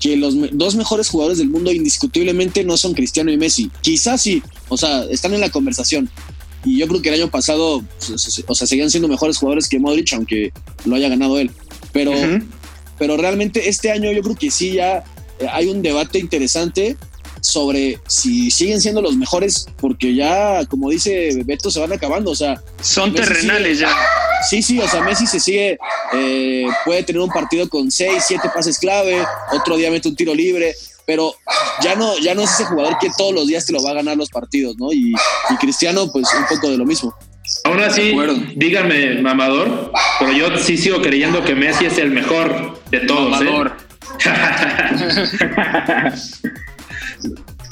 [0.00, 3.70] que los dos mejores jugadores del mundo indiscutiblemente no son Cristiano y Messi.
[3.82, 6.10] Quizás sí, o sea, están en la conversación.
[6.64, 7.84] Y yo creo que el año pasado,
[8.46, 10.52] o sea, seguían siendo mejores jugadores que Modric, aunque
[10.84, 11.52] lo haya ganado él.
[11.92, 12.44] Pero, uh -huh.
[12.98, 15.04] pero realmente este año yo creo que sí ya
[15.52, 16.96] hay un debate interesante
[17.42, 22.30] sobre si siguen siendo los mejores, porque ya, como dice Beto, se van acabando.
[22.30, 23.96] O sea, son Messi terrenales sigue, ya.
[24.48, 25.78] Sí, sí, o sea, Messi se sigue,
[26.14, 30.34] eh, puede tener un partido con seis, siete pases clave, otro día mete un tiro
[30.34, 30.74] libre,
[31.04, 31.34] pero
[31.82, 33.94] ya no, ya no es ese jugador que todos los días te lo va a
[33.94, 34.92] ganar los partidos, ¿no?
[34.92, 35.12] Y,
[35.50, 37.14] y Cristiano, pues un poco de lo mismo.
[37.64, 38.14] Aún así,
[38.54, 43.30] díganme, mamador, pero yo sí sigo creyendo que Messi es el mejor de todos.
[43.30, 43.76] Mamador.
[43.76, 43.92] ¿eh?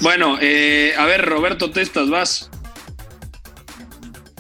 [0.01, 2.51] bueno, eh, a ver, Roberto Testas, vas.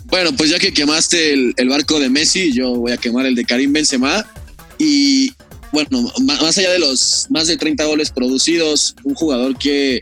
[0.06, 3.44] Bueno, pues ya que quemaste el, barco de Messi, yo voy a quemar el de
[3.44, 4.26] Karim Benzema.
[4.78, 5.32] Y
[5.72, 10.00] bueno, más allá de los más de 30 goles producidos, un jugador que,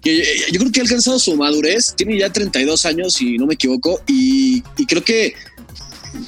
[0.00, 3.54] que yo creo que ha alcanzado su madurez, tiene ya 32 años, si no me
[3.54, 5.34] equivoco, y creo que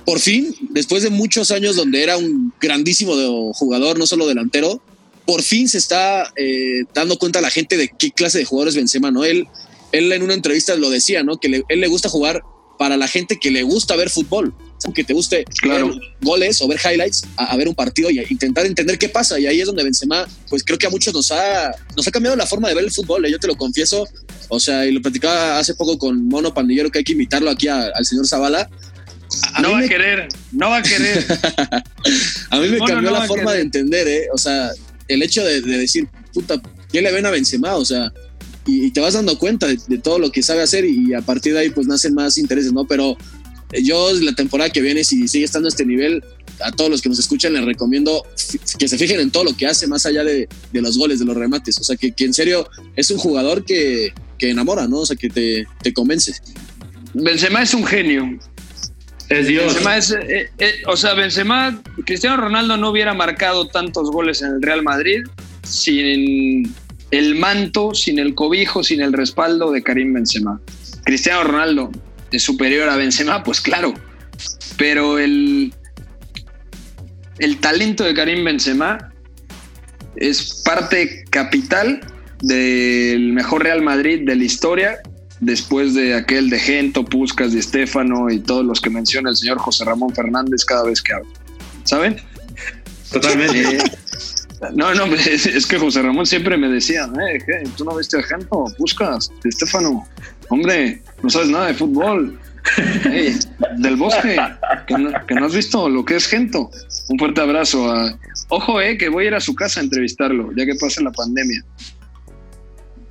[0.04, 4.82] por fin, después de muchos años donde era un grandísimo jugador, no solo delantero,
[5.26, 9.10] por fin se está eh, dando cuenta la gente de qué clase de jugadores Benzema,
[9.10, 9.24] ¿no?
[9.24, 9.46] Él,
[9.92, 11.38] él en una entrevista lo decía, ¿no?
[11.38, 12.42] Que le, él le gusta jugar
[12.78, 14.52] para la gente que le gusta ver fútbol,
[14.94, 15.90] que te guste Claro.
[15.90, 19.08] ver goles o ver highlights, a, a ver un partido y a intentar entender qué
[19.08, 19.38] pasa.
[19.38, 22.36] Y ahí es donde Benzema, pues creo que a muchos nos ha, nos ha cambiado
[22.36, 23.30] la forma de ver el fútbol, ¿eh?
[23.30, 24.08] yo te lo confieso.
[24.48, 27.68] O sea, y lo platicaba hace poco con Mono Pandillero, que hay que invitarlo aquí
[27.68, 28.68] a- al señor Zavala.
[29.54, 31.24] A- no va me a querer, no va a querer.
[32.50, 33.56] a mí me Mono cambió no la forma querer.
[33.56, 34.26] de entender, ¿eh?
[34.34, 34.70] O sea,
[35.08, 36.60] el hecho de, de decir, puta,
[36.90, 37.76] ¿qué le ven a Benzema?
[37.76, 38.12] O sea,
[38.66, 41.60] y, te vas dando cuenta de, todo lo que sabe hacer y a partir de
[41.60, 42.86] ahí pues nacen más intereses, ¿no?
[42.86, 43.16] Pero
[43.72, 46.22] eh, yo la temporada que viene, si sigue estando a este nivel,
[46.60, 48.24] a todos los que nos escuchan les recomiendo
[48.78, 51.24] que se fijen en todo lo que hace más allá de, de los goles, de
[51.24, 51.78] los remates.
[51.78, 54.98] O sea, que, que en serio es un jugador que, que enamora, ¿no?
[54.98, 56.34] O sea, que te, te convence.
[57.14, 58.38] Benzema es un genio.
[59.32, 64.48] Benzema es, eh, eh, o sea, Benzema, Cristiano Ronaldo no hubiera marcado tantos goles en
[64.54, 65.24] el Real Madrid
[65.62, 66.74] sin
[67.10, 70.60] el manto, sin el cobijo, sin el respaldo de Karim Benzema.
[71.04, 71.90] Cristiano Ronaldo
[72.30, 73.94] es superior a Benzema, pues claro,
[74.76, 75.72] pero el,
[77.38, 79.12] el talento de Karim Benzema
[80.16, 82.00] es parte capital
[82.40, 84.98] del mejor Real Madrid de la historia
[85.42, 89.58] después de aquel de Gento, Puskas, Di Stefano y todos los que menciona el señor
[89.58, 91.28] José Ramón Fernández cada vez que habla.
[91.84, 92.16] ¿Saben?
[93.12, 93.76] Totalmente.
[93.76, 93.82] Eh,
[94.74, 97.68] no, no, es, es que José Ramón siempre me decía, eh, ¿qué?
[97.76, 100.06] ¿tú no viste a Gento, Puskas, Di Stefano?
[100.48, 102.38] Hombre, no sabes nada de fútbol.
[103.78, 104.36] Del bosque,
[104.86, 106.70] que no, que no has visto lo que es Gento.
[107.08, 107.90] Un fuerte abrazo.
[107.90, 108.16] A...
[108.48, 111.10] Ojo, eh, que voy a ir a su casa a entrevistarlo, ya que pase la
[111.10, 111.64] pandemia.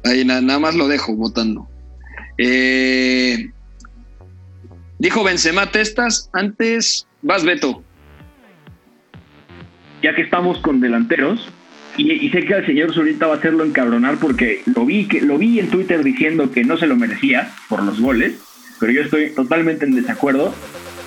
[0.06, 1.67] Ahí na- nada más lo dejo votando.
[2.43, 3.51] Eh,
[4.97, 7.84] dijo Benzema Testas, antes vas Beto.
[10.01, 11.47] ya que estamos con delanteros,
[11.97, 15.21] y, y sé que al señor Zurita va a hacerlo encabronar porque lo vi, que,
[15.21, 18.34] lo vi en Twitter diciendo que no se lo merecía por los goles,
[18.80, 20.56] pero yo estoy totalmente en desacuerdo.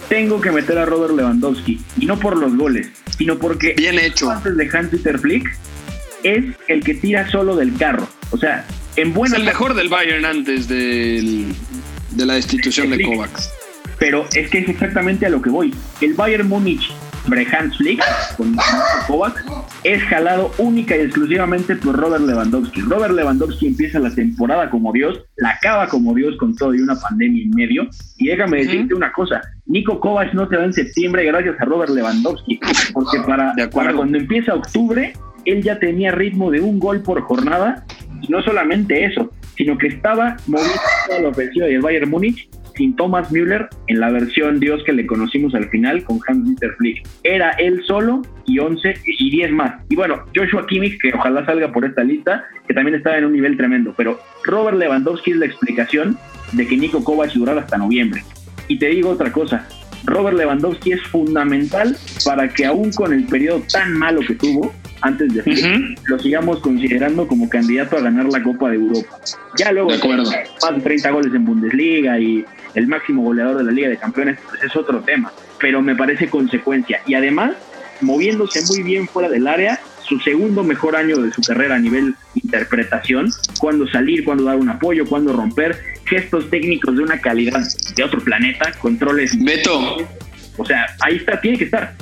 [0.09, 4.31] Tengo que meter a Robert Lewandowski, y no por los goles, sino porque Bien hecho.
[4.31, 5.51] antes de Hans-Peter Flick
[6.23, 8.07] es el que tira solo del carro.
[8.31, 8.65] O sea,
[8.97, 11.55] en Es el mejor del Bayern antes del-
[12.13, 13.51] de la destitución de Kovacs.
[13.99, 15.75] pero es que es exactamente a lo que voy.
[16.01, 16.93] El Bayern Múnich
[17.25, 18.03] sobre Hans Flick
[18.37, 18.55] con
[19.07, 19.45] Kovac
[19.83, 22.83] es jalado única y exclusivamente por Robert Lewandowski.
[22.83, 26.95] Robert Lewandowski empieza la temporada como Dios, la acaba como Dios con todo y una
[26.97, 27.89] pandemia en medio.
[28.19, 31.91] Y déjame decirte una cosa, Nico Kovac no se va en septiembre gracias a Robert
[31.93, 32.61] Lewandowski,
[32.93, 33.55] porque para
[33.95, 35.15] cuando empieza octubre,
[35.47, 37.85] él ya tenía ritmo de un gol por jornada,
[38.29, 43.31] no solamente eso, sino que estaba moviendo toda la ofensiva del Bayern Múnich sin Thomas
[43.31, 47.07] Müller en la versión Dios que le conocimos al final con Hans-Dieter Flick.
[47.23, 49.83] Era él solo y 11 y 10 más.
[49.89, 53.33] Y bueno, Joshua Kimmich, que ojalá salga por esta lista, que también estaba en un
[53.33, 53.95] nivel tremendo.
[53.97, 56.19] Pero Robert Lewandowski es la explicación
[56.53, 58.23] de que Nico Kovac durara hasta noviembre.
[58.69, 59.69] Y te digo otra cosa,
[60.05, 64.73] Robert Lewandowski es fundamental para que aún con el periodo tan malo que tuvo
[65.05, 65.95] antes de Ujú.
[66.07, 69.19] lo sigamos considerando como candidato a ganar la Copa de Europa.
[69.59, 70.25] Ya luego De acuerdo.
[70.63, 72.43] más de 30 goles en Bundesliga y
[72.75, 76.29] el máximo goleador de la Liga de Campeones, pues es otro tema, pero me parece
[76.29, 77.01] consecuencia.
[77.07, 77.53] Y además,
[78.01, 82.15] moviéndose muy bien fuera del área, su segundo mejor año de su carrera a nivel
[82.35, 87.61] interpretación, cuando salir, cuando dar un apoyo, cuando romper, gestos técnicos de una calidad
[87.95, 89.99] de otro planeta, controles, Beto,
[90.57, 91.95] o sea, ahí está, tiene que estar.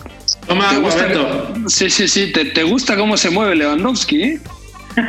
[0.47, 1.07] Toma ¿te gusta?
[1.07, 1.55] Beto.
[1.69, 2.33] Sí, sí, sí.
[2.33, 4.23] ¿Te, te gusta cómo se mueve Lewandowski?
[4.23, 4.41] eh?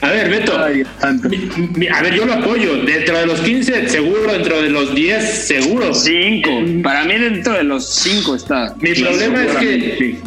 [0.00, 0.58] A ver, Beto.
[0.62, 1.28] Ay, Dios santo.
[1.28, 2.76] Mi- mi- A ver, yo lo apoyo.
[2.84, 4.32] Dentro de los 15, seguro.
[4.32, 5.94] Dentro de los 10, seguro.
[5.94, 6.50] Cinco.
[6.82, 8.74] Para mí dentro de los cinco está.
[8.80, 10.18] Mi problema es que sí.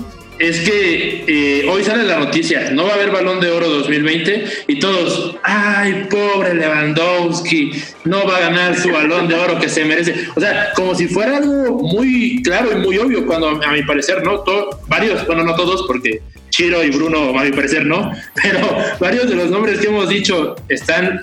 [0.41, 4.45] Es que eh, hoy sale la noticia, no va a haber balón de oro 2020
[4.67, 7.71] y todos, ay, pobre Lewandowski,
[8.05, 10.15] no va a ganar su balón de oro que se merece.
[10.35, 14.23] O sea, como si fuera algo muy claro y muy obvio, cuando a mi parecer
[14.23, 18.59] no, to- varios, bueno, no todos, porque Chiro y Bruno, a mi parecer no, pero
[18.99, 21.21] varios de los nombres que hemos dicho están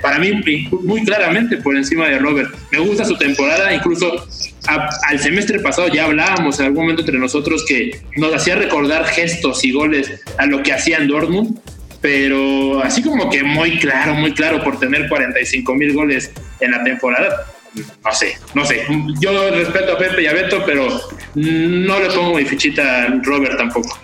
[0.00, 2.54] para mí muy claramente por encima de Robert.
[2.70, 4.26] Me gusta su temporada, incluso
[4.68, 9.04] a- al semestre pasado ya hablábamos en algún momento entre nosotros que nos hacía recordar
[9.06, 11.58] gestos y goles a lo que hacía en Dortmund,
[12.00, 16.30] pero así como que muy claro, muy claro por tener 45 mil goles
[16.60, 17.46] en la temporada.
[18.04, 18.84] no sé, no sé.
[19.20, 20.88] Yo respeto a Pepe y a Beto, pero
[21.34, 23.98] no le pongo mi fichita a Robert tampoco.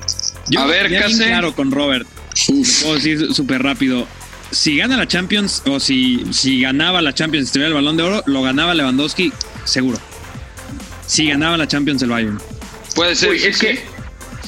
[0.48, 1.26] Yo A ver, Case.
[1.26, 2.06] claro con Robert.
[2.48, 2.82] Uf.
[2.82, 4.06] Puedo decir súper rápido.
[4.50, 8.02] Si gana la Champions o si, si ganaba la Champions, si tuviera el balón de
[8.02, 9.32] oro, lo ganaba Lewandowski,
[9.64, 9.98] seguro.
[11.06, 12.38] Si ganaba la Champions el Bayern.
[12.94, 13.30] Puede ser.
[13.30, 13.66] Uy, es sí.
[13.66, 13.82] que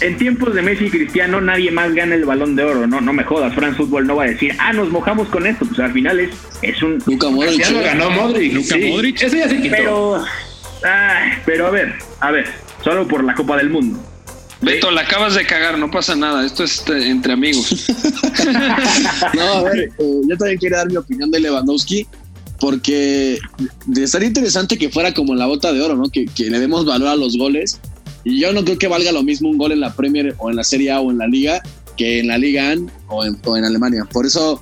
[0.00, 2.86] en tiempos de Messi y Cristiano nadie más gana el balón de oro.
[2.86, 3.54] No, no me jodas.
[3.54, 5.66] France Football no va a decir, ah, nos mojamos con esto.
[5.66, 6.30] Pues al final es,
[6.62, 7.02] es un.
[7.06, 7.60] Luka Modric.
[7.60, 8.54] Ya lo ganó Modric.
[8.54, 8.90] Luka sí.
[8.90, 9.22] Modric.
[9.22, 9.76] Eso ya se quitó.
[9.76, 10.24] Pero.
[10.84, 12.46] ay, pero a ver, a ver.
[12.82, 14.02] Solo por la Copa del Mundo.
[14.62, 16.44] Beto, la acabas de cagar, no pasa nada.
[16.44, 17.87] Esto es eh, entre amigos.
[19.35, 22.07] No, a ver, eh, yo también quiero dar mi opinión de Lewandowski,
[22.59, 23.38] porque
[23.87, 26.09] de- estaría interesante que fuera como la bota de oro, ¿no?
[26.11, 27.81] Que, que le demos valor a los goles.
[28.25, 30.57] Y yo no creo que valga lo mismo un gol en la Premier o en
[30.57, 31.62] la Serie A o en la Liga
[31.96, 34.07] que en la Liga AN o en, o en Alemania.
[34.11, 34.61] Por eso,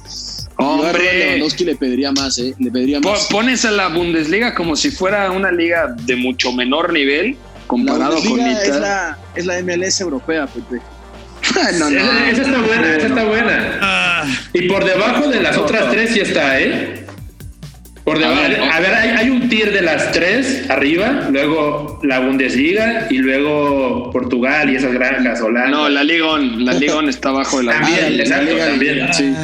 [0.56, 1.26] Hombre.
[1.26, 2.52] Lewandowski le pediría más, ¿eh?
[2.58, 3.26] Le pediría más.
[3.30, 7.36] Pones a la Bundesliga como si fuera una liga de mucho menor nivel
[7.68, 10.80] La comparado con Bundesliga es la, es la MLS europea, Pepe.
[11.78, 11.96] no, no.
[11.98, 14.24] Esa, esa está buena, esa está buena.
[14.54, 17.04] Y por debajo de las otras tres sí está, ¿eh?
[18.04, 18.40] Por debajo.
[18.40, 23.06] A ver, A ver, hay, hay un tier de las tres arriba, luego la Bundesliga
[23.10, 25.68] y luego Portugal y esas granjas, Holanda.
[25.70, 29.12] No, la Ligón, la Ligón está abajo de la También, Ah, la exacto, Liga- también.
[29.12, 29.34] Sí.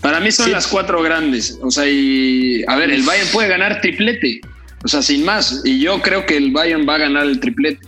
[0.00, 0.52] Para mí son Sí.
[0.52, 1.58] las cuatro grandes.
[1.62, 4.40] O sea, y a ver, el Bayern puede ganar triplete.
[4.84, 5.62] O sea, sin más.
[5.64, 7.80] Y yo creo que el Bayern va a ganar el triplete.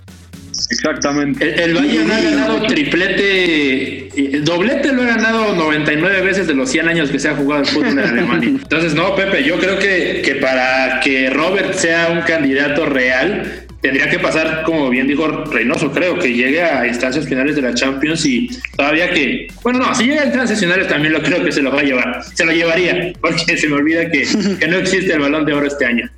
[0.70, 1.44] Exactamente.
[1.44, 4.08] El, el Bayern ha ganado triplete,
[4.42, 7.68] doblete lo ha ganado 99 veces de los 100 años que se ha jugado el
[7.68, 8.48] fútbol en Alemania.
[8.62, 14.08] Entonces, no, Pepe, yo creo que, que para que Robert sea un candidato real, tendría
[14.08, 18.24] que pasar, como bien dijo Reynoso, creo, que llegue a instancias finales de la Champions
[18.24, 21.62] y todavía que, bueno, no, si llega a instancias finales también lo creo que se
[21.62, 24.26] lo va a llevar, se lo llevaría, porque se me olvida que,
[24.58, 26.10] que no existe el balón de oro este año.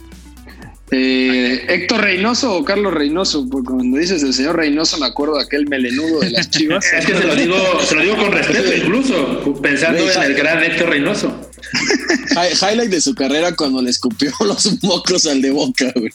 [0.91, 5.45] Eh, Héctor Reynoso o Carlos Reynoso, porque cuando dices el señor Reynoso me acuerdo de
[5.45, 6.85] aquel melenudo de las chivas.
[6.99, 10.63] Es que se lo digo, se lo digo con respeto incluso, pensando en el gran
[10.65, 11.51] Héctor Reynoso.
[12.31, 16.11] Hi- highlight de su carrera cuando le escupió los mocos al de boca, güey.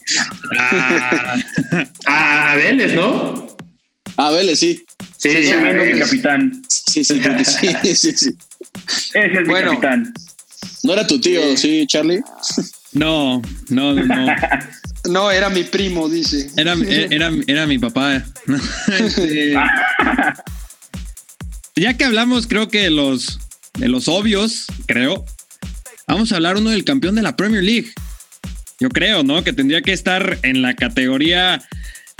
[0.58, 1.36] Ah,
[2.52, 3.46] A Vélez, ¿no?
[4.16, 4.84] A Vélez, sí.
[5.18, 5.98] Sí, sí, el a Vélez.
[6.00, 6.62] capitán.
[6.68, 7.20] Sí, sí,
[7.82, 8.30] sí, sí, sí.
[9.14, 9.70] Ese es Bueno.
[9.72, 10.14] mi capitán.
[10.82, 12.20] ¿No era tu tío, sí, Charlie?
[12.94, 14.26] No, no, no,
[15.10, 15.30] no.
[15.30, 16.50] Era mi primo, dice.
[16.56, 16.74] Era,
[17.10, 18.24] era, era mi papá.
[18.98, 19.54] Este,
[21.76, 23.40] ya que hablamos, creo que de los,
[23.78, 25.24] de los obvios, creo,
[26.06, 27.92] vamos a hablar uno del campeón de la Premier League.
[28.78, 29.42] Yo creo, ¿no?
[29.42, 31.62] Que tendría que estar en la categoría,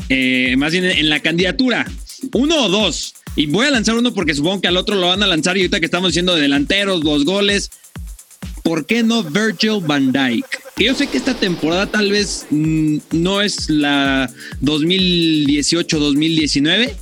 [0.08, 1.87] eh, más bien en la candidatura.
[2.32, 3.14] Uno o dos.
[3.37, 5.56] Y voy a lanzar uno porque supongo que al otro lo van a lanzar.
[5.56, 7.70] Y ahorita que estamos diciendo de delanteros, los goles,
[8.64, 10.12] ¿por qué no Virgil van?
[10.77, 14.29] Que yo sé que esta temporada tal vez mm, no es la
[14.62, 16.92] 2018-2019,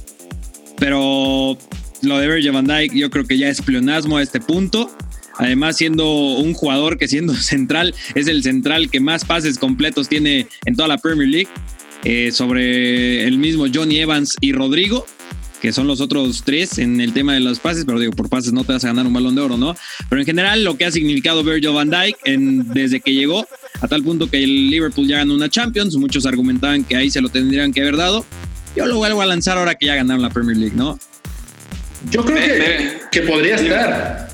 [0.79, 1.57] pero
[2.03, 4.94] lo de Virgil van Dijk yo creo que ya es pleonasmo a este punto.
[5.38, 10.46] Además, siendo un jugador que siendo central, es el central que más pases completos tiene
[10.66, 11.48] en toda la Premier League,
[12.05, 15.07] eh, sobre el mismo Johnny Evans y Rodrigo
[15.62, 18.53] que son los otros tres en el tema de los pases, pero digo, por pases
[18.53, 19.77] no te vas a ganar un balón de oro, ¿no?
[20.11, 23.46] Pero en general lo que ha significado Virgil van Dijk en, desde que llegó,
[23.81, 27.20] a tal punto que el Liverpool ya ganó una Champions, muchos argumentaban que ahí se
[27.20, 28.27] lo tendrían que haber dado.
[28.77, 30.98] Yo lo vuelvo a lanzar ahora que ya ganaron la Premier League, ¿no?
[32.11, 34.29] Yo creo Me- que, me- que podría estar.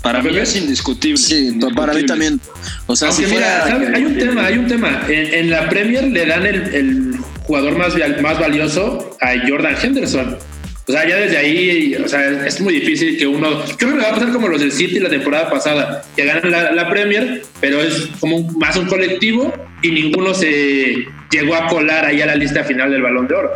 [0.00, 1.18] Para mí es indiscutible.
[1.18, 1.74] Sí, indiscutible.
[1.74, 2.40] para mí también.
[2.86, 5.02] O sea, Aunque si mira, hay un tema, hay un tema.
[5.08, 7.17] En, en la Premier le dan el, el
[7.48, 10.38] jugador más, más valioso a Jordan Henderson.
[10.86, 13.62] O sea, ya desde ahí, o sea, es muy difícil que uno.
[13.76, 16.72] Creo que va a pasar como los del City la temporada pasada, que ganan la,
[16.72, 22.06] la Premier, pero es como un- más un colectivo y ninguno se llegó a colar
[22.06, 23.50] ahí a la lista final del Balón de Oro.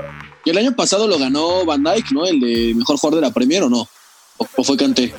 [0.44, 2.26] Y el año pasado lo ganó Van Dijk, ¿no?
[2.26, 3.88] El de mejor jugador de la Premier, ¿o no?
[4.38, 5.12] ¿O, o fue Kanté?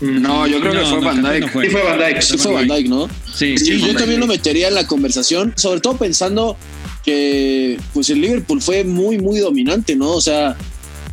[0.00, 1.42] No, yo creo que fue no, Van Kanté Dijk.
[1.46, 1.64] no fue.
[1.64, 2.20] Sí fue Van Dijk.
[2.20, 3.08] Sí fue Van Dijk, ¿no?
[3.32, 6.56] Sí, Sí, yo también lo metería en la conversación, sobre todo pensando
[7.04, 10.12] que pues el Liverpool fue muy, muy dominante, ¿no?
[10.12, 10.56] O sea,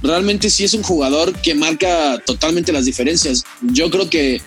[0.02, 3.44] realmente sí es un jugador que marca totalmente las diferencias.
[3.62, 4.42] Yo creo que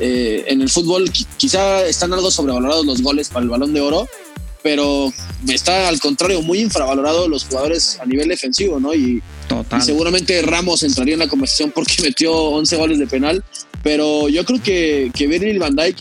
[0.00, 3.80] eh, en el fútbol qui- quizá están algo sobrevalorados los goles para el balón de
[3.80, 4.08] oro,
[4.62, 5.12] pero
[5.48, 8.94] está al contrario muy infravalorado los jugadores a nivel defensivo, ¿no?
[8.94, 9.80] Y, total.
[9.80, 13.44] y seguramente Ramos entraría en la conversación porque metió 11 goles de penal,
[13.82, 15.96] pero yo creo que, que Virgil van Dijk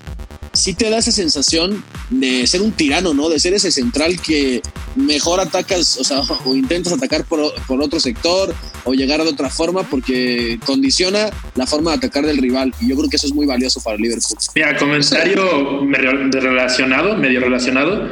[0.55, 3.29] sí te da esa sensación de ser un tirano, ¿no?
[3.29, 4.61] De ser ese central que
[4.95, 8.53] mejor atacas, o sea, o intentas atacar por, por, otro sector
[8.83, 12.73] o llegar de otra forma porque condiciona la forma de atacar del rival.
[12.81, 14.37] Y yo creo que eso es muy valioso para Liverpool.
[14.55, 15.85] Mira, comentario
[16.31, 18.09] relacionado, medio relacionado.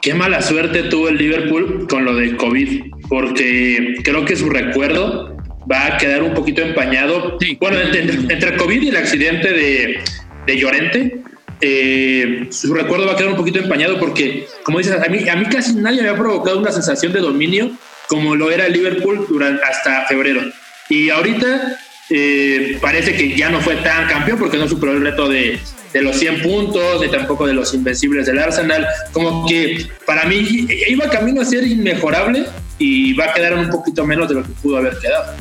[0.00, 5.36] Qué mala suerte tuvo el Liverpool con lo de COVID, porque creo que su recuerdo
[5.70, 7.38] va a quedar un poquito empañado.
[7.60, 10.00] Bueno, entre, COVID y el accidente de,
[10.46, 11.22] de Llorente,
[11.60, 15.36] eh, su recuerdo va a quedar un poquito empañado porque, como dices, a mí, a
[15.36, 17.70] mí casi nadie me ha provocado una sensación de dominio
[18.08, 20.42] como lo era Liverpool durante, hasta febrero.
[20.88, 21.78] Y ahorita
[22.10, 25.58] eh, parece que ya no fue tan campeón porque no superó el reto de,
[25.92, 28.86] de los 100 puntos, ni tampoco de los invencibles del Arsenal.
[29.12, 32.46] Como que para mí iba camino a ser inmejorable
[32.78, 35.34] y va a quedar un poquito menos de lo que pudo haber quedado.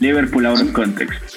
[0.00, 1.27] Liverpool ahora en contexto.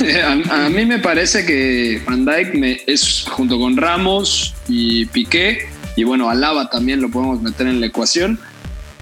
[0.50, 6.04] A, mí me parece que Van Dijk me, es junto con Ramos y Piqué, y
[6.04, 8.38] bueno, Alaba también lo podemos meter en la ecuación,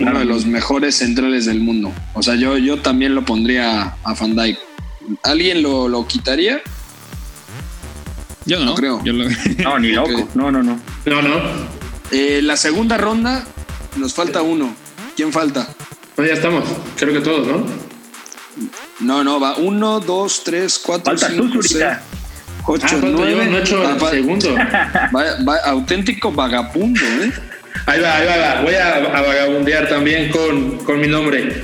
[0.00, 1.92] uno de los mejores centrales del mundo.
[2.14, 4.58] O sea, yo, yo también lo pondría a Van Dijk.
[5.22, 6.60] ¿Alguien lo, lo quitaría?
[8.44, 9.02] Yo no, creo.
[9.58, 10.28] No, ni loco.
[10.34, 10.80] No, no, no.
[11.04, 11.40] No, no.
[12.10, 13.44] Eh, la segunda ronda
[13.96, 14.74] nos falta uno.
[15.16, 15.68] ¿Quién falta?
[16.16, 16.64] Pues ya estamos.
[16.96, 17.87] Creo que todos, ¿no?
[19.00, 21.84] No, no, va uno, dos, tres, cuatro, cinco, seis,
[22.66, 23.46] ocho, ah, nueve.
[23.46, 24.54] no ocho ah, segundo.
[25.14, 27.32] Va, auténtico vagabundo, ¿eh?
[27.86, 31.62] Ahí va, ahí va, Voy a, a vagabundear también con, con mi nombre.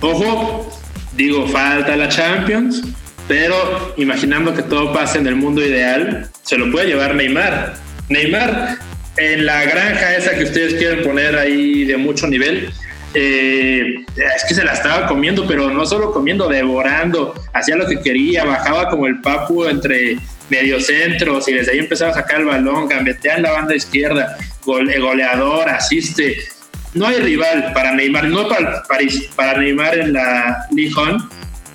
[0.00, 0.70] Ojo,
[1.14, 2.82] digo, falta la Champions,
[3.28, 7.74] pero imaginando que todo pase en el mundo ideal, se lo puede llevar Neymar.
[8.08, 8.78] Neymar,
[9.16, 12.72] en la granja esa que ustedes quieren poner ahí de mucho nivel,
[13.18, 17.98] eh, es que se la estaba comiendo, pero no solo comiendo, devorando, hacía lo que
[18.02, 20.18] quería, bajaba como el papu entre
[20.50, 24.98] mediocentros y desde ahí empezaba a sacar el balón, gambetea en la banda izquierda, eh,
[25.00, 26.36] goleador, asiste.
[26.92, 28.82] No hay rival para Neymar, no para,
[29.34, 31.26] para, Neymar en la Lijon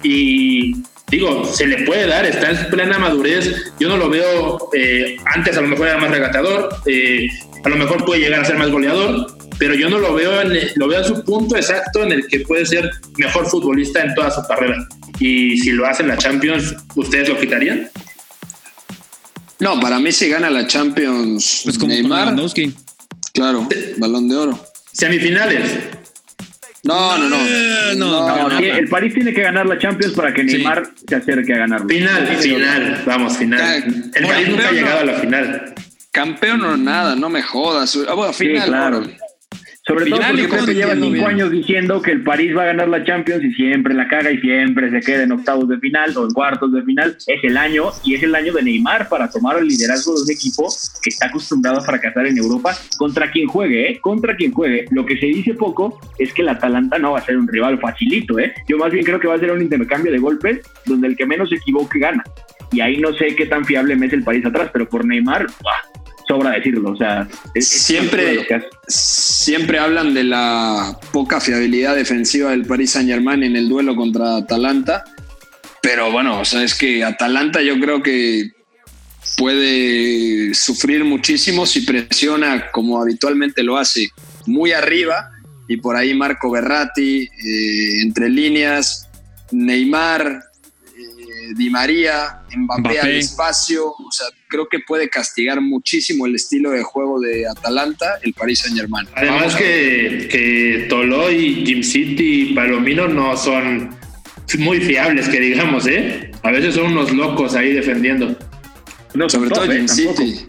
[0.03, 0.75] y
[1.07, 3.73] digo, se le puede dar, está en plena madurez.
[3.79, 6.69] Yo no lo veo, eh, antes a lo mejor era más regatador,
[7.63, 10.57] a lo mejor puede llegar a ser más goleador, pero yo no lo veo, en,
[10.75, 12.89] lo veo en su punto exacto en el que puede ser
[13.19, 14.87] mejor futbolista en toda su carrera.
[15.19, 17.87] Y si lo hace en la Champions, ¿ustedes lo quitarían?
[19.59, 22.35] No, para mí si gana la Champions pues como Neymar,
[23.35, 24.65] claro, balón de oro.
[24.93, 25.77] Semifinales.
[26.83, 27.35] No, no, no.
[27.35, 31.53] Eh, no, no, el París tiene que ganar la Champions para que Neymar se acerque
[31.53, 31.87] a ganarlo.
[31.87, 34.11] Final, final, vamos, final.
[34.15, 35.75] El París nunca ha llegado a la final.
[36.11, 37.95] Campeón o nada, no me jodas.
[38.09, 38.67] Ah, bueno, final.
[38.67, 39.03] claro.
[39.91, 43.03] Sobre todo porque Pepe lleva cinco años diciendo que el París va a ganar la
[43.03, 46.31] Champions y siempre la caga y siempre se queda en octavos de final o en
[46.31, 47.17] cuartos de final.
[47.27, 50.31] Es el año y es el año de Neymar para tomar el liderazgo de un
[50.31, 50.67] equipo
[51.03, 53.99] que está acostumbrado a fracasar en Europa contra quien juegue, ¿eh?
[53.99, 54.85] Contra quien juegue.
[54.91, 57.77] Lo que se dice poco es que el Atalanta no va a ser un rival
[57.79, 58.53] facilito, ¿eh?
[58.69, 61.25] Yo más bien creo que va a ser un intercambio de golpes donde el que
[61.25, 62.23] menos se equivoque gana.
[62.71, 65.47] Y ahí no sé qué tan fiable me es el París atrás, pero por Neymar,
[66.27, 66.91] sobra decirlo.
[66.91, 68.47] O sea, siempre,
[68.91, 74.37] siempre hablan de la poca fiabilidad defensiva del Paris Saint Germain en el duelo contra
[74.37, 75.03] Atalanta.
[75.81, 78.51] Pero bueno, o sea, es que Atalanta yo creo que
[79.37, 84.09] puede sufrir muchísimo si presiona como habitualmente lo hace
[84.45, 85.31] muy arriba
[85.67, 89.07] y por ahí Marco Berratti, eh, entre líneas,
[89.51, 90.50] Neymar,
[91.55, 96.83] Di María, Mbappé, al espacio, o sea, creo que puede castigar muchísimo el estilo de
[96.83, 99.07] juego de Atalanta, el Paris Saint Germain.
[99.15, 103.95] Además que, que Toloy, Jim City y Palomino no son
[104.59, 106.31] muy fiables, que digamos, ¿eh?
[106.43, 108.37] A veces son unos locos ahí defendiendo.
[109.13, 109.87] No Sobre todo Jim ¿eh?
[109.87, 110.45] City.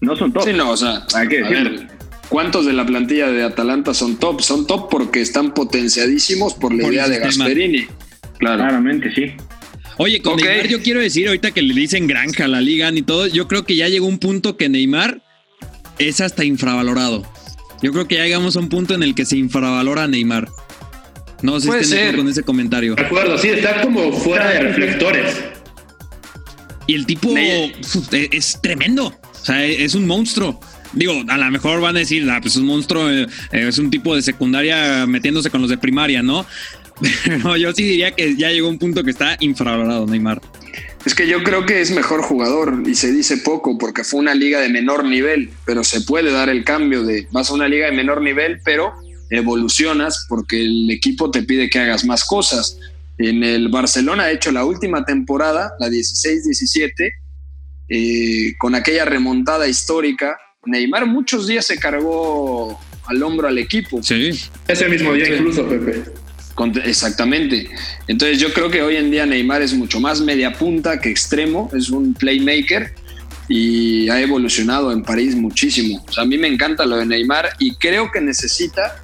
[0.00, 0.44] No son top.
[0.44, 1.88] Sí, no, o sea, a ver,
[2.28, 4.40] ¿cuántos de la plantilla de Atalanta son top?
[4.42, 7.86] Son top porque están potenciadísimos por la idea de Gasperini.
[8.38, 8.58] Claro.
[8.58, 9.32] Claramente, sí.
[9.98, 13.26] Oye, con Neymar yo quiero decir ahorita que le dicen granja, la liga y todo,
[13.26, 15.22] yo creo que ya llegó un punto que Neymar
[15.98, 17.24] es hasta infravalorado.
[17.82, 20.48] Yo creo que ya llegamos a un punto en el que se infravalora a Neymar.
[21.42, 22.94] No sé si estén con ese comentario.
[22.94, 25.42] De acuerdo, sí, está como fuera de reflectores.
[26.86, 27.34] Y el tipo
[28.12, 29.06] es tremendo.
[29.06, 30.60] O sea, es un monstruo.
[30.92, 33.90] Digo, a lo mejor van a decir, ah, pues es un monstruo, eh, es un
[33.90, 36.46] tipo de secundaria metiéndose con los de primaria, ¿no?
[37.24, 40.40] Pero yo sí diría que ya llegó un punto que está infravalorado Neymar.
[41.04, 44.34] Es que yo creo que es mejor jugador y se dice poco porque fue una
[44.34, 47.86] liga de menor nivel, pero se puede dar el cambio de vas a una liga
[47.86, 48.92] de menor nivel, pero
[49.30, 52.78] evolucionas porque el equipo te pide que hagas más cosas.
[53.18, 57.12] En el Barcelona ha hecho la última temporada, la 16-17,
[57.88, 60.36] eh, con aquella remontada histórica
[60.66, 64.02] Neymar muchos días se cargó al hombro al equipo.
[64.02, 64.30] Sí.
[64.66, 66.02] Ese mismo día incluso, Pepe.
[66.84, 67.68] Exactamente.
[68.08, 71.70] Entonces yo creo que hoy en día Neymar es mucho más media punta que extremo,
[71.76, 72.94] es un playmaker
[73.48, 76.04] y ha evolucionado en París muchísimo.
[76.16, 79.02] A mí me encanta lo de Neymar y creo que necesita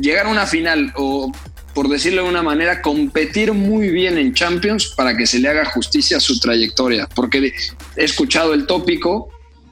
[0.00, 1.32] llegar a una final o,
[1.74, 5.64] por decirlo de una manera, competir muy bien en Champions para que se le haga
[5.64, 7.08] justicia a su trayectoria.
[7.14, 7.52] Porque
[7.96, 9.30] he escuchado el tópico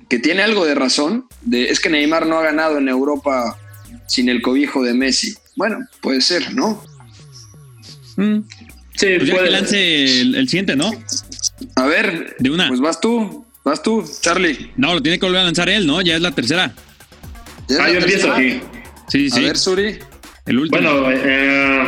[0.09, 3.59] que tiene algo de razón, es que Neymar no ha ganado en Europa
[4.07, 5.35] sin el cobijo de Messi.
[5.57, 6.83] Bueno, puede ser, ¿no?
[8.17, 8.41] Mm.
[8.95, 10.91] Sí, Pues ya puede- que lance el, el siguiente, ¿no?
[11.75, 12.69] A ver, De una.
[12.69, 14.73] pues vas tú, vas tú, Charlie.
[14.77, 16.01] No, lo tiene que volver a lanzar él, ¿no?
[16.03, 16.73] Ya es la tercera.
[17.69, 18.33] ¿Ya Ah, es yo la empiezo.
[18.35, 18.61] tercera?
[19.09, 19.45] Sí, A sí.
[19.45, 19.99] ver, Suri.
[20.47, 20.81] el último.
[20.81, 21.85] Bueno, eh,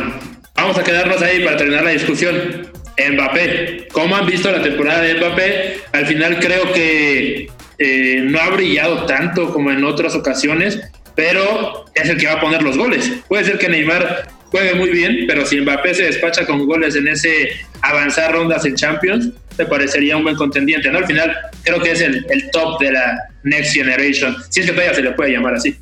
[0.55, 2.67] vamos a quedarnos ahí para terminar la discusión.
[3.13, 5.81] Mbappé, ¿cómo han visto la temporada de Mbappé?
[5.93, 10.79] Al final creo que eh, no ha brillado tanto como en otras ocasiones,
[11.19, 13.11] pero es el que va a poner los goles.
[13.27, 17.09] Puede ser que Neymar juegue muy bien, pero si Mbappé se despacha con goles en
[17.09, 20.99] ese avanzar rondas en Champions, te parecería un buen contendiente, ¿no?
[20.99, 24.95] Al final creo que es el, top de la Next Generation, si es que todavía
[24.95, 25.75] se le puede llamar así.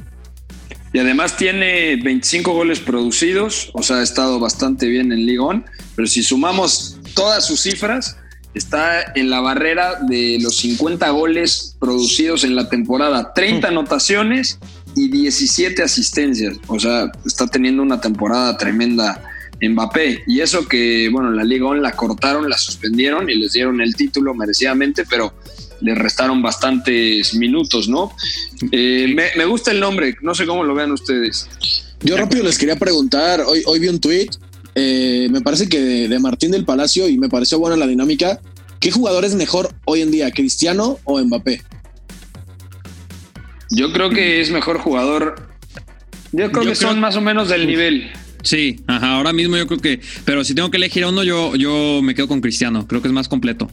[0.91, 6.07] Y además tiene 25 goles producidos, o sea, ha estado bastante bien en Ligón, pero
[6.07, 8.17] si sumamos todas sus cifras,
[8.55, 14.57] está en la barrera de los 50 goles producidos en la temporada, 30 anotaciones
[14.97, 19.23] y 17 asistencias, o sea, está teniendo una temporada tremenda
[19.61, 20.23] Mbappé.
[20.25, 24.33] Y eso que, bueno, la Ligón la cortaron, la suspendieron y les dieron el título
[24.33, 25.35] merecidamente, pero
[25.81, 28.11] le restaron bastantes minutos, ¿no?
[28.71, 31.47] Eh, me, gusta el nombre, no sé cómo lo vean ustedes.
[32.01, 34.29] Yo rápido les quería preguntar, hoy, hoy vi un tweet,
[34.75, 38.41] me parece que de, de Martín del Palacio y me pareció buena la dinámica.
[38.79, 41.61] ¿Qué jugador es mejor hoy en día, Cristiano o Mbappé?
[43.72, 45.36] Yo creo que es mejor jugador.
[46.32, 48.09] Yo creo Yo que son más o menos del nivel.
[48.43, 49.99] Sí, ajá, ahora mismo yo creo que.
[50.26, 52.88] Pero si tengo que elegir a uno, yo, yo me quedo con Cristiano.
[52.88, 53.70] Creo que es más completo.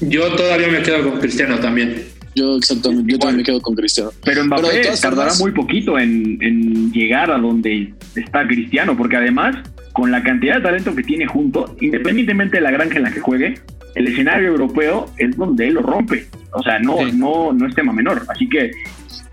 [0.00, 2.04] Yo todavía me quedo con Cristiano también.
[2.34, 4.10] Yo exactamente, yo también me quedo con Cristiano.
[4.24, 8.46] Pero Pero Mbappé de todas tardará formas- muy poquito en, en llegar a donde está
[8.46, 9.56] Cristiano, porque además,
[9.92, 13.20] con la cantidad de talento que tiene junto, independientemente de la granja en la que
[13.20, 13.54] juegue,
[13.94, 16.26] el escenario europeo es donde él lo rompe.
[16.52, 17.12] O sea, no, Sí.
[17.16, 18.24] no, no es tema menor.
[18.28, 18.70] Así que,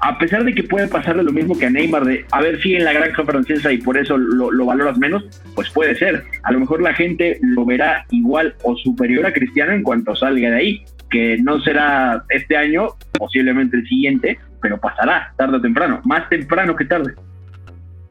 [0.02, 2.76] a pesar de que puede pasarle lo mismo que a Neymar, de a ver si
[2.76, 5.24] en la granja francesa y por eso lo, lo valoras menos,
[5.56, 6.24] pues puede ser.
[6.44, 10.52] A lo mejor la gente lo verá igual o superior a Cristiano en cuanto salga
[10.52, 16.02] de ahí que no será este año, posiblemente el siguiente, pero pasará tarde o temprano,
[16.06, 17.16] más temprano que tarde.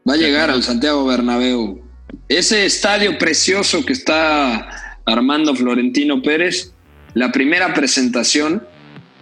[0.09, 1.82] Va a llegar al Santiago Bernabéu.
[2.28, 6.72] Ese estadio precioso que está armando Florentino Pérez,
[7.14, 8.62] la primera presentación,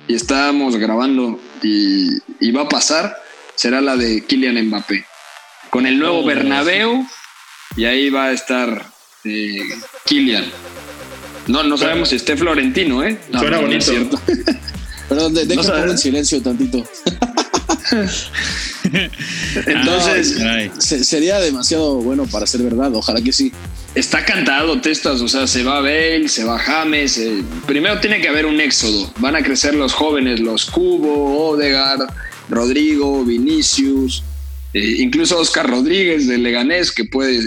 [0.08, 3.16] y estábamos grabando y, y va a pasar,
[3.54, 5.04] será la de Kylian Mbappé.
[5.70, 7.06] Con el nuevo Oh, Bernabéu,
[7.76, 8.86] y ahí va a estar
[9.24, 9.60] eh,
[10.04, 10.44] Kylian.
[11.48, 13.18] No, no sabemos si esté Florentino, ¿eh?
[13.30, 14.18] No, Suena no, no es bonito.
[14.18, 14.58] cierto.
[15.08, 16.82] Perdón, de, pongo en silencio tantito.
[19.66, 23.52] Entonces, Ay, Se- sería demasiado bueno para ser verdad, ojalá que sí.
[23.94, 27.16] Está cantado, Testas, o sea, se va Bale, se va James.
[27.18, 29.12] eh, primero tiene que haber un éxodo.
[29.18, 32.06] Van a crecer los jóvenes, los Cubo, Odegaard,
[32.48, 34.22] Rodrigo, Vinicius,
[34.72, 37.40] eh, incluso Oscar Rodríguez de Leganés, que puede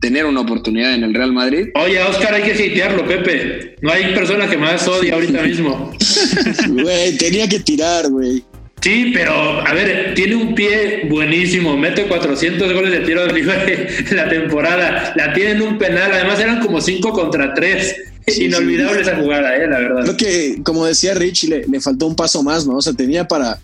[0.00, 1.68] tener una oportunidad en el Real Madrid.
[1.74, 3.76] Oye, Oscar hay que hatearlo, Pepe.
[3.82, 5.92] No hay persona que más odie ahorita mismo.
[6.68, 8.42] Güey, tenía que tirar, güey.
[8.80, 14.16] Sí, pero a ver, tiene un pie buenísimo, mete 400 goles de tiro libre en
[14.16, 17.96] la temporada, la tiene en un penal, además eran como 5 contra 3.
[18.26, 20.02] Sí, Inolvidable esa jugada, eh, la verdad.
[20.04, 22.76] Creo que, como decía Rich, le, le faltó un paso más, ¿no?
[22.76, 23.58] O sea, tenía para,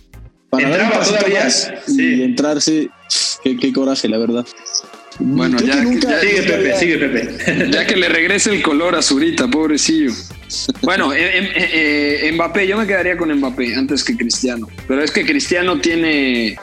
[0.50, 2.02] para pasito todavía, más sí.
[2.02, 2.88] y entrarse.
[3.42, 4.46] Qué, qué coraje, la verdad.
[5.18, 7.70] Bueno, Creo ya- que nunca, ya- Sigue nunca Pepe, había- sigue Pepe.
[7.70, 10.12] Ya que le regrese el color a Zurita, pobrecillo.
[10.82, 14.68] Bueno, eh, eh, eh, Mbappé, yo me quedaría con Mbappé antes que Cristiano.
[14.86, 16.56] Pero es que Cristiano tiene,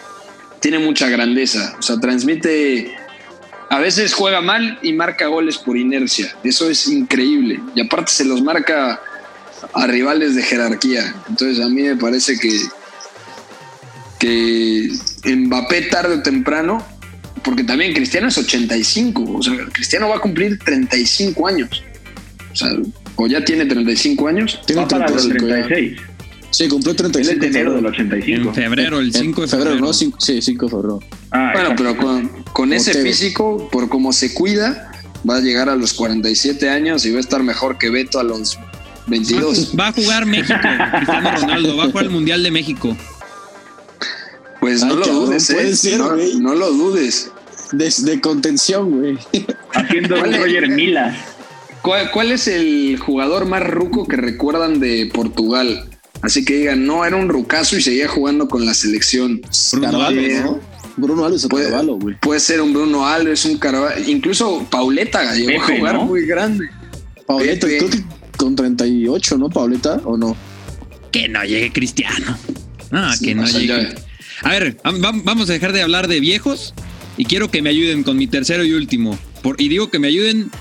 [0.60, 1.76] tiene mucha grandeza.
[1.80, 2.96] O sea, transmite.
[3.70, 6.36] A veces juega mal y marca goles por inercia.
[6.44, 7.60] Eso es increíble.
[7.76, 9.02] Y aparte se los marca
[9.74, 11.16] a rivales de jerarquía.
[11.28, 12.52] Entonces a mí me parece que,
[14.28, 16.86] que Mbappé tarde o temprano,
[17.44, 21.84] porque también Cristiano es 85, o sea, Cristiano va a cumplir 35 años.
[22.52, 22.70] O sea,
[23.16, 24.60] o ya tiene 35 años.
[24.66, 25.68] Tiene Va para los 35 ya.
[25.68, 26.02] 36.
[26.52, 27.34] Sí, cumplió Él 35.
[27.34, 27.96] es de en enero del febrero.
[27.96, 28.50] 85.
[28.50, 29.86] en febrero, el 5 de febrero, febrero.
[29.88, 29.94] ¿no?
[29.94, 31.00] Cinco- sí, 5 de febrero.
[31.32, 34.92] Ah, Bueno, pero con, con ese físico, por cómo se cuida,
[35.28, 38.24] va a llegar a los 47 años y va a estar mejor que Beto a
[38.24, 38.58] los
[39.08, 39.74] 22.
[39.78, 40.60] Va a jugar México,
[40.96, 41.76] Cristiano Ronaldo.
[41.76, 42.96] Va a jugar el Mundial de México.
[44.64, 45.54] Pues no Ay, lo cabrón, dudes, ¿eh?
[45.56, 46.36] puede ser, no, güey.
[46.38, 47.32] no lo dudes.
[47.74, 49.18] De, de contención, güey.
[49.74, 50.34] Haciendo un.
[50.34, 51.18] Roger Mila.
[51.82, 55.84] ¿Cuál, cuál es el jugador más ruco que recuerdan de Portugal?
[56.22, 59.42] Así que digan, no, era un rucazo y seguía jugando con la selección.
[59.82, 60.42] Carvalho, Alves.
[60.46, 60.60] ¿no?
[60.96, 62.16] Bruno Alves o Puede- Carvalho, güey.
[62.22, 66.06] Puede ser un Bruno Alves, un Carvalho, incluso Pauleta llegó a jugar ¿no?
[66.06, 66.70] muy grande.
[67.28, 67.80] Pauleta, Pepe.
[67.80, 68.04] creo que
[68.38, 70.00] con 38, ¿no, Pauleta?
[70.06, 70.38] ¿O no?
[71.12, 72.38] Que no llegue Cristiano.
[72.92, 73.94] Ah, Sí, que no llegue.
[74.44, 76.74] A ver, vam- vam- vamos a dejar de hablar de viejos
[77.18, 79.18] y quiero que me ayuden con mi tercero y último.
[79.42, 80.52] Por- y digo que me ayuden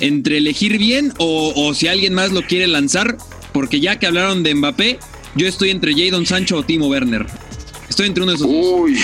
[0.00, 3.16] entre elegir bien o, o si alguien más lo quiere lanzar,
[3.52, 4.98] porque ya que hablaron de Mbappé,
[5.34, 7.26] yo estoy entre Jadon Sancho o Timo Werner.
[7.88, 8.56] Estoy entre uno de esos dos.
[8.80, 8.98] Uy.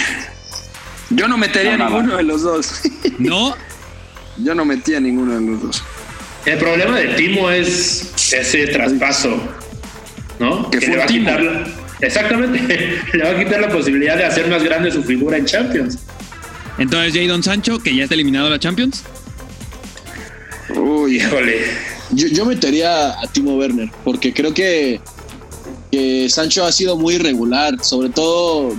[1.11, 2.17] Yo no metería No, no, ninguno no.
[2.19, 2.81] de los dos.
[3.19, 3.55] ¿No?
[4.39, 5.83] Yo no metía ninguno de los dos.
[6.47, 9.41] El problema de Timo es ese traspaso,
[10.39, 10.71] ¿no?
[10.71, 11.67] Que fue le va a quitar
[12.01, 15.99] exactamente, le va a quitar la posibilidad de hacer más grande su figura en Champions.
[16.79, 19.03] Entonces Jadon Sancho, que ya está eliminado de la Champions.
[20.77, 21.17] Uy.
[21.17, 21.63] Híjole,
[22.11, 25.01] Yo, yo metería a Timo Werner, porque creo que,
[25.91, 28.77] que Sancho ha sido muy irregular, sobre todo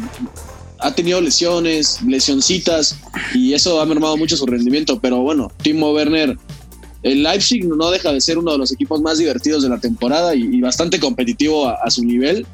[0.79, 2.97] ha tenido lesiones, lesioncitas,
[3.33, 4.99] y eso ha mermado mucho su rendimiento.
[4.99, 6.37] Pero bueno, Timo Werner,
[7.03, 10.35] el Leipzig no deja de ser uno de los equipos más divertidos de la temporada
[10.35, 12.45] y, y bastante competitivo a, a su nivel.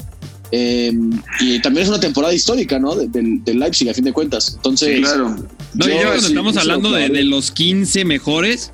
[0.51, 0.93] Eh,
[1.41, 2.95] y también es una temporada histórica, ¿no?
[2.95, 4.53] De- del, del Leipzig, a fin de cuentas.
[4.55, 5.35] Entonces, Sí, claro.
[5.73, 7.13] No, y Yo yo cuando sí, estamos hablando de, claro.
[7.15, 8.71] de los 15 mejores,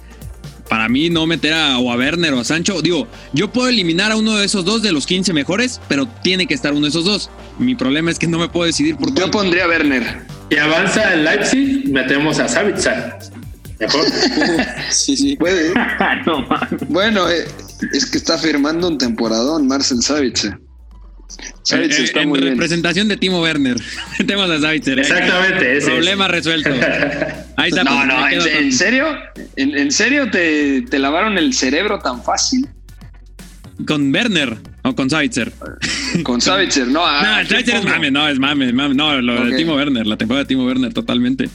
[0.69, 2.81] para mí no meter a, o a Werner o a Sancho.
[2.81, 6.45] Digo, yo puedo eliminar a uno de esos dos de los 15 mejores, pero tiene
[6.47, 7.29] que estar uno de esos dos.
[7.59, 9.31] Mi problema es que no me puedo decidir por Yo cuál.
[9.31, 10.21] pondría a Werner.
[10.49, 13.15] y avanza el Leipzig, metemos a Savitzer.
[13.79, 14.05] Mejor.
[14.91, 15.35] sí, sí.
[15.37, 15.73] Puede.
[16.25, 16.67] no, man.
[16.89, 17.45] Bueno, eh,
[17.93, 20.59] es que está firmando un temporadón Marcel Savitzer.
[21.63, 22.53] Savitzer Eh, está en muy bien.
[22.53, 23.77] representación de Timo Werner.
[24.19, 24.99] Metemos a Savitzer.
[24.99, 25.01] ¿eh?
[25.01, 26.69] Exactamente, ese Problema resuelto.
[27.57, 27.83] Ahí está.
[27.83, 29.05] No, pues, no, ¿en, serio?
[29.55, 32.67] ¿En, en serio te, te lavaron el cerebro tan fácil?
[33.87, 35.51] Con Werner o con Savitzer.
[36.23, 36.93] Con Savitzer, no.
[36.93, 38.93] No, ah, Savitzer es mame, no, es mame, mame.
[38.93, 41.49] No, lo de Timo Werner, la temporada de Timo Werner, totalmente.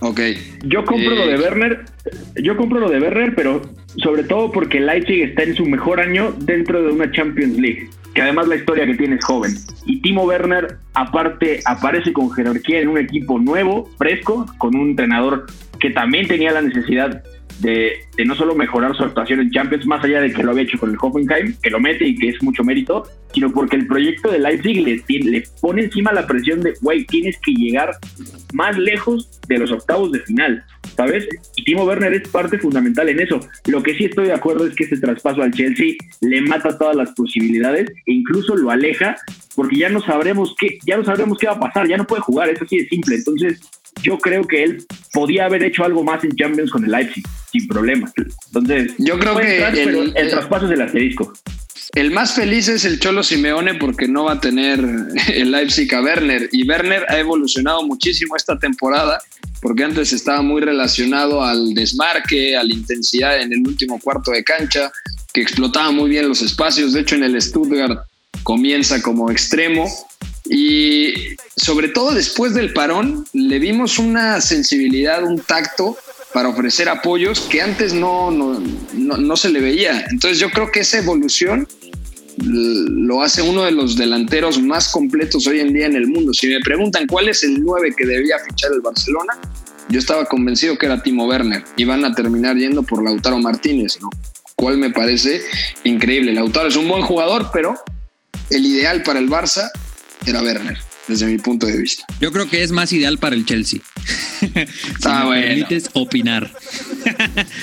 [0.00, 0.20] Ok.
[0.64, 1.84] Yo compro Eh, lo de Werner,
[2.42, 3.60] yo compro lo de Werner, pero
[4.02, 8.22] sobre todo porque Leipzig está en su mejor año dentro de una Champions League, que
[8.22, 9.52] además la historia que tiene es joven.
[9.86, 15.46] Y Timo Werner, aparte, aparece con jerarquía en un equipo nuevo, fresco, con un entrenador
[15.78, 17.22] que también tenía la necesidad
[17.60, 17.92] de,
[18.24, 20.90] no solo mejorar su actuación en Champions, más allá de que lo había hecho con
[20.90, 24.38] el Hoffenheim, que lo mete y que es mucho mérito, sino porque el proyecto de
[24.38, 27.90] Leipzig le, le pone encima la presión de, güey, tienes que llegar
[28.52, 30.64] más lejos de los octavos de final,
[31.00, 31.26] ¿sabes?
[31.56, 33.40] Y Timo Werner es parte fundamental en eso.
[33.66, 36.94] Lo que sí estoy de acuerdo es que este traspaso al Chelsea le mata todas
[36.96, 39.16] las posibilidades e incluso lo aleja
[39.54, 42.22] porque ya no sabremos qué, ya no sabremos qué va a pasar, ya no puede
[42.22, 43.16] jugar, es así de simple.
[43.16, 43.60] Entonces,
[44.02, 47.66] yo creo que él podía haber hecho algo más en Champions con el Leipzig, sin
[47.66, 48.10] problema.
[48.46, 51.32] Entonces, Yo creo que entrar, el- pero el el- traspaso es el asterisco.
[51.94, 54.78] El más feliz es el Cholo Simeone porque no va a tener
[55.34, 56.48] el Leipzig a Werner.
[56.52, 59.20] Y Werner ha evolucionado muchísimo esta temporada
[59.60, 64.42] porque antes estaba muy relacionado al desmarque, a la intensidad en el último cuarto de
[64.42, 64.90] cancha,
[65.32, 66.92] que explotaba muy bien los espacios.
[66.92, 68.06] De hecho, en el Stuttgart
[68.42, 69.88] comienza como extremo.
[70.48, 75.96] Y sobre todo después del parón, le vimos una sensibilidad, un tacto
[76.32, 78.60] para ofrecer apoyos que antes no, no,
[78.94, 80.06] no, no se le veía.
[80.10, 81.68] Entonces yo creo que esa evolución
[82.44, 86.32] lo hace uno de los delanteros más completos hoy en día en el mundo.
[86.32, 89.34] Si me preguntan cuál es el 9 que debía fichar el Barcelona,
[89.88, 93.98] yo estaba convencido que era Timo Werner y van a terminar yendo por Lautaro Martínez,
[94.00, 94.08] ¿no?
[94.56, 95.42] Cual me parece
[95.84, 96.32] increíble.
[96.32, 97.74] Lautaro es un buen jugador, pero
[98.50, 99.70] el ideal para el Barça
[100.26, 100.78] era Werner,
[101.08, 102.04] desde mi punto de vista.
[102.20, 103.80] Yo creo que es más ideal para el Chelsea.
[104.40, 104.48] si
[105.04, 105.42] Ah, me bueno.
[105.46, 106.50] permites opinar.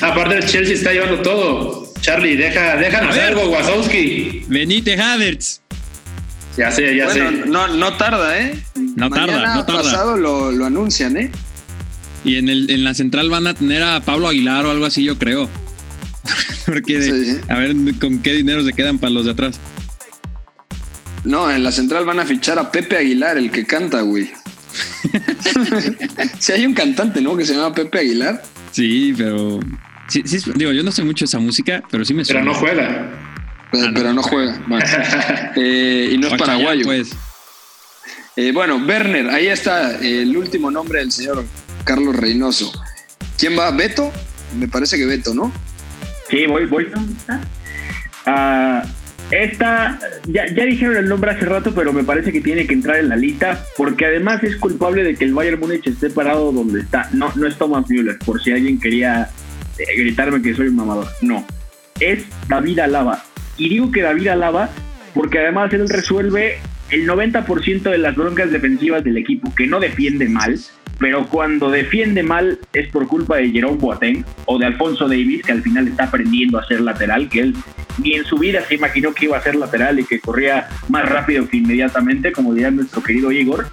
[0.02, 1.87] Aparte el Chelsea está llevando todo.
[2.02, 3.28] Charlie, deja, déjanos A ver.
[3.30, 4.46] algo, Wazowski.
[4.48, 5.62] Benítez Havertz.
[6.58, 7.50] Ya sé, ya bueno, sé.
[7.50, 8.60] no, no tarda, ¿eh?
[8.96, 9.84] No tarda, no tarda.
[9.84, 11.32] pasado lo, lo anuncian, ¿eh?
[12.24, 15.04] Y en, el, en la central van a tener a Pablo Aguilar o algo así,
[15.04, 15.48] yo creo.
[16.66, 17.42] Porque, de- Sí, sí.
[17.48, 19.60] a ver con qué dinero se quedan para los de atrás.
[21.24, 24.32] No, en la central van a fichar a Pepe Aguilar, el que canta, güey.
[26.40, 27.36] Si hay un cantante, ¿no?
[27.38, 28.42] Que se llama Pepe Aguilar.
[28.72, 29.60] Sí, pero.
[30.08, 32.46] Sí, sí, digo, yo no sé mucho esa música, pero sí me Pero suena.
[32.52, 33.10] no juega.
[33.72, 33.94] Pero, Ah, no.
[33.94, 34.62] pero no juega.
[35.58, 36.86] Eh, y no es paraguayo.
[36.86, 37.10] Pues.
[38.36, 41.44] Eh, bueno, Werner, ahí está eh, el último nombre del señor
[41.84, 42.72] Carlos Reynoso.
[43.38, 43.72] ¿Quién va?
[43.72, 44.12] ¿Beto?
[44.58, 45.52] Me parece que Beto, ¿no?
[46.30, 46.88] Sí, voy, voy.
[48.26, 48.84] Ah,
[49.32, 52.98] Esta, ya, ya dijeron el nombre hace rato, pero me parece que tiene que entrar
[52.98, 56.80] en la lista, porque además es culpable de que el Bayern Múnich esté parado donde
[56.82, 57.10] está.
[57.12, 59.30] No, no es Thomas Müller, por si alguien quería
[59.98, 61.08] gritarme que soy un mamador.
[61.22, 61.46] No,
[62.00, 63.24] es David Alaba.
[63.58, 64.70] Y digo que David Alaba
[65.14, 66.60] porque además él resuelve
[66.92, 70.58] el 90% de las broncas defensivas del equipo, que no defiende mal,
[71.00, 75.52] pero cuando defiende mal es por culpa de Jerome Boateng o de Alfonso Davis, que
[75.52, 77.56] al final está aprendiendo a ser lateral, que él
[77.98, 81.10] ni en su vida se imaginó que iba a ser lateral y que corría más
[81.10, 83.68] rápido que inmediatamente, como diría nuestro querido Igor.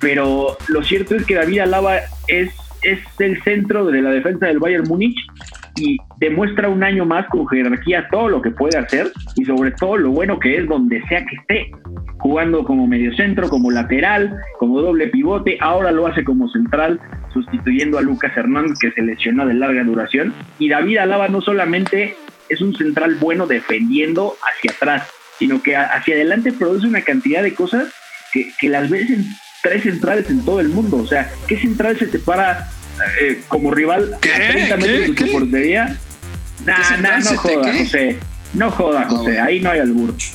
[0.00, 2.50] Pero lo cierto es que David Alaba es,
[2.92, 5.18] es el centro de la defensa del Bayern Múnich
[5.76, 9.96] y demuestra un año más con jerarquía todo lo que puede hacer y sobre todo
[9.96, 11.70] lo bueno que es donde sea que esté
[12.18, 17.00] jugando como mediocentro, como lateral, como doble pivote, ahora lo hace como central,
[17.32, 20.32] sustituyendo a Lucas Hernández que se lesionó de larga duración.
[20.58, 22.16] Y David Alaba no solamente
[22.48, 27.54] es un central bueno defendiendo hacia atrás, sino que hacia adelante produce una cantidad de
[27.54, 27.92] cosas
[28.32, 29.24] que, que las ves en
[29.62, 30.96] tres centrales en todo el mundo.
[30.96, 32.68] O sea, ¿qué central se te para
[33.20, 35.96] eh, como rival a 30 metros de tu portería?
[36.64, 38.18] Nah, nah, no joda, José.
[38.54, 39.38] No joda, José.
[39.38, 40.14] Ahí no hay albur.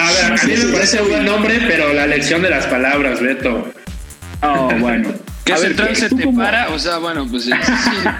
[0.00, 3.72] A ver, a mí me parece buen nombre, pero la lección de las palabras, Beto.
[4.42, 5.10] Oh, bueno.
[5.44, 6.68] ¿Qué A ver, central ¿qué- se tú te como- para?
[6.70, 7.50] O sea, bueno, pues sí.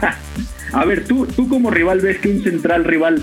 [0.72, 3.22] A ver, tú, tú como rival ves que un central rival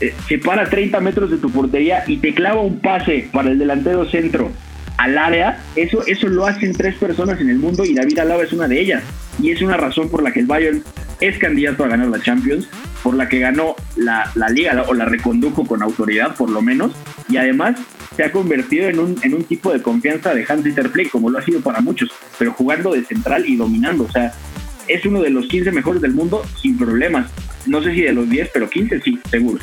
[0.00, 3.50] eh, se para a 30 metros de tu portería y te clava un pase para
[3.50, 4.50] el delantero centro
[4.96, 8.52] al área, eso, eso lo hacen tres personas en el mundo y David Alaba es
[8.52, 9.02] una de ellas.
[9.40, 10.82] Y es una razón por la que el Bayern
[11.20, 12.68] es candidato a ganar la Champions,
[13.02, 16.92] por la que ganó la, la liga o la recondujo con autoridad por lo menos,
[17.28, 17.78] y además
[18.16, 21.38] se ha convertido en un, en un tipo de confianza de Hans-Dieter Flick, como lo
[21.38, 24.04] ha sido para muchos, pero jugando de central y dominando.
[24.04, 24.32] O sea,
[24.88, 27.30] es uno de los 15 mejores del mundo sin problemas.
[27.66, 29.62] No sé si de los 10, pero 15 sí, seguro.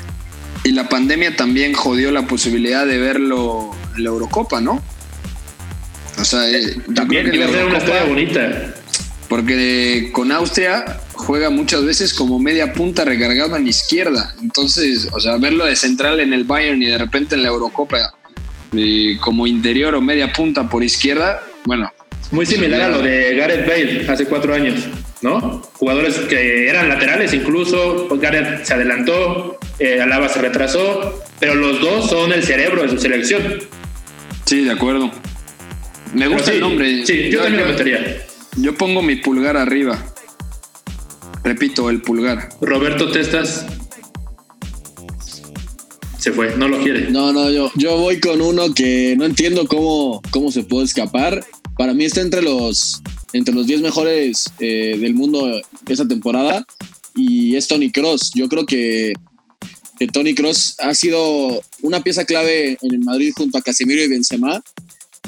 [0.64, 4.82] Y la pandemia también jodió la posibilidad de verlo en la Eurocopa, ¿no?
[6.24, 8.74] O sea, eh, yo También, creo que Iba a ser una historia bonita.
[9.28, 14.34] porque con Austria juega muchas veces como media punta recargado en izquierda.
[14.42, 18.14] Entonces, o sea, verlo de central en el Bayern y de repente en la Eurocopa
[18.74, 21.92] eh, como interior o media punta por izquierda, bueno,
[22.32, 24.76] Muy similar a lo de Gareth Bale hace cuatro años,
[25.22, 25.62] ¿no?
[25.74, 31.82] Jugadores que eran laterales incluso, pues Gareth se adelantó, eh, Alaba se retrasó, pero los
[31.82, 33.42] dos son el cerebro de su selección.
[34.46, 35.12] sí, de acuerdo.
[36.14, 37.06] Me gusta sí, el nombre.
[37.06, 38.26] Sí, yo también lo metería.
[38.58, 40.14] Yo pongo mi pulgar arriba.
[41.44, 42.50] Repito, el pulgar.
[42.62, 43.66] Roberto Testas
[46.24, 47.12] se fue, no lo quiere.
[47.12, 51.46] No, no, yo, yo voy con uno que no entiendo cómo, cómo se puede escapar.
[51.78, 53.02] Para mí está entre los,
[53.34, 56.66] entre los 10 mejores eh, del mundo esta temporada
[57.14, 58.32] y es Tony Cross.
[58.36, 59.12] Yo creo que,
[60.00, 64.08] que Tony Cross ha sido una pieza clave en el Madrid junto a Casemiro y
[64.08, 64.64] Benzema.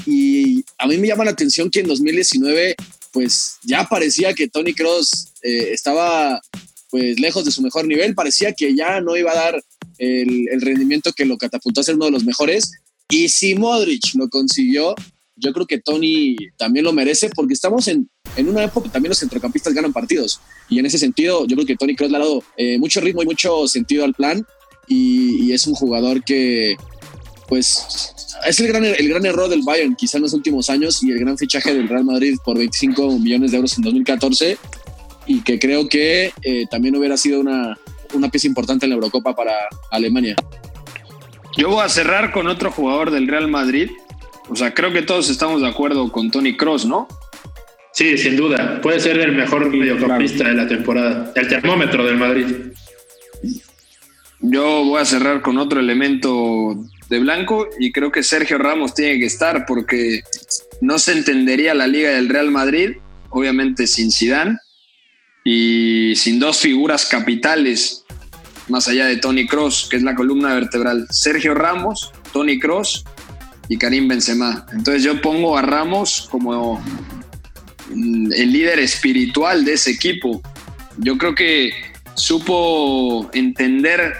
[0.06, 2.76] Y a mí me llama la atención que en 2019
[3.12, 6.40] pues ya parecía que Tony Cross estaba
[6.90, 9.64] pues lejos de su mejor nivel, parecía que ya no iba a dar
[9.98, 12.72] el, rendimiento que lo catapultó a ser uno de los mejores.
[13.08, 14.94] Y si Modric lo consiguió,
[15.36, 19.10] yo creo que Tony también lo merece porque estamos en, en una época que también
[19.10, 20.40] los centrocampistas ganan partidos.
[20.68, 23.22] Y en ese sentido, yo creo que Tony Kroos le ha dado eh, mucho ritmo
[23.22, 24.44] y mucho sentido al plan.
[24.88, 26.76] Y, es un jugador que,
[27.48, 28.14] pues,
[28.46, 31.18] es el gran, el gran error del Bayern, quizá en los últimos años, y el
[31.18, 34.58] gran fichaje del Real Madrid por 25 millones de euros en 2014.
[35.26, 37.76] Y que creo que eh, también hubiera sido una,
[38.14, 39.52] una pieza importante en la Eurocopa para
[39.90, 40.36] Alemania.
[41.56, 43.90] Yo voy a cerrar con otro jugador del Real Madrid.
[44.48, 47.08] O sea, creo que todos estamos de acuerdo con Tony Cross, ¿no?
[47.92, 48.80] Sí, sin duda.
[48.82, 50.50] Puede ser el mejor mediocampista claro.
[50.50, 51.32] de la temporada.
[51.34, 52.46] El termómetro del Madrid.
[54.40, 56.76] Yo voy a cerrar con otro elemento
[57.08, 60.22] de blanco y creo que Sergio Ramos tiene que estar porque
[60.80, 62.96] no se entendería la liga del Real Madrid,
[63.30, 64.58] obviamente sin Zidane
[65.44, 68.04] y sin dos figuras capitales
[68.68, 71.06] más allá de Tony Cross, que es la columna vertebral.
[71.10, 73.04] Sergio Ramos, Tony Cross
[73.68, 74.66] y Karim Benzema.
[74.72, 76.82] Entonces yo pongo a Ramos como
[77.90, 80.42] el líder espiritual de ese equipo.
[80.98, 81.72] Yo creo que
[82.14, 84.14] supo entender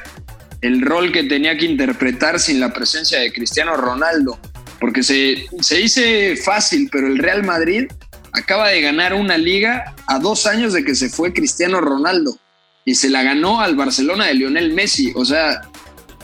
[0.61, 4.39] el rol que tenía que interpretar sin la presencia de Cristiano Ronaldo,
[4.81, 7.87] porque se, se dice fácil, pero el Real Madrid
[8.33, 12.39] acaba de ganar una liga a dos años de que se fue Cristiano Ronaldo
[12.85, 15.13] y se la ganó al Barcelona de Lionel Messi.
[15.15, 15.63] O sea,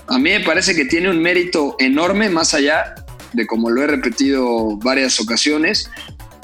[0.06, 2.94] a mí me parece que tiene un mérito enorme más allá
[3.32, 5.90] de como lo he repetido varias ocasiones.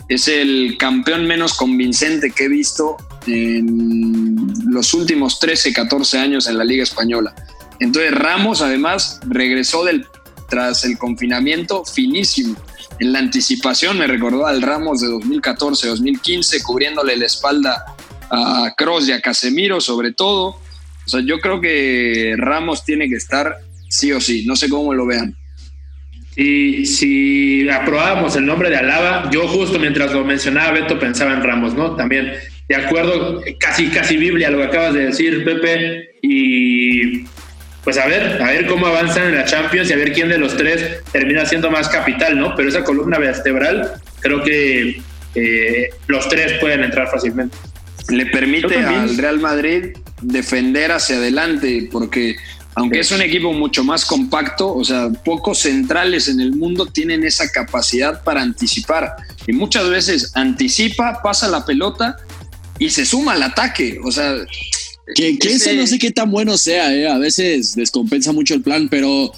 [0.09, 4.36] Es el campeón menos convincente que he visto en
[4.70, 7.34] los últimos 13, 14 años en la Liga Española.
[7.81, 10.07] Entonces Ramos además regresó del,
[10.49, 12.57] tras el confinamiento finísimo.
[12.99, 17.85] En la anticipación me recordó al Ramos de 2014-2015, cubriéndole la espalda
[18.31, 20.49] a Cross y a Casemiro sobre todo.
[20.49, 23.57] O sea, yo creo que Ramos tiene que estar
[23.89, 25.37] sí o sí, no sé cómo lo vean.
[26.37, 31.43] Y si aprobábamos el nombre de Alaba, yo justo mientras lo mencionaba Beto pensaba en
[31.43, 31.97] Ramos, ¿no?
[31.97, 32.33] También
[32.68, 37.24] de acuerdo, casi casi Biblia lo que acabas de decir, Pepe, y
[37.89, 40.36] pues a ver, a ver cómo avanzan en la Champions y a ver quién de
[40.36, 42.55] los tres termina siendo más capital, ¿no?
[42.55, 45.01] Pero esa columna vertebral, creo que
[45.34, 47.57] eh, los tres pueden entrar fácilmente.
[48.11, 52.36] Le permite al Real Madrid defender hacia adelante, porque
[52.74, 57.24] aunque es un equipo mucho más compacto, o sea, pocos centrales en el mundo tienen
[57.24, 59.16] esa capacidad para anticipar.
[59.47, 62.18] Y muchas veces anticipa, pasa la pelota
[62.78, 63.99] y se suma al ataque.
[64.05, 64.34] O sea,
[65.15, 67.09] que, eso no sé qué tan bueno sea, ¿eh?
[67.09, 69.33] a veces descompensa mucho el plan, pero.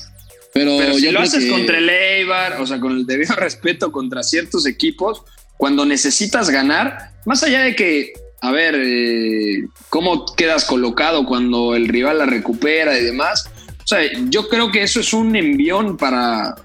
[0.53, 4.66] Pero, si lo haces contra el Eibar, o sea, con el debido respeto contra ciertos
[4.66, 5.23] equipos,
[5.57, 11.89] cuando necesitas ganar, más allá de que a ver eh, cómo quedas colocado cuando el
[11.89, 13.49] rival la recupera y demás.
[13.85, 16.57] O sea, yo creo que eso es un envión para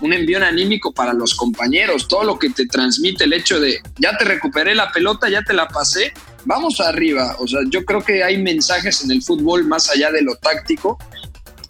[0.00, 4.16] un envión anímico para los compañeros, todo lo que te transmite el hecho de ya
[4.16, 6.12] te recuperé la pelota, ya te la pasé,
[6.44, 7.36] vamos arriba.
[7.38, 10.98] O sea, yo creo que hay mensajes en el fútbol más allá de lo táctico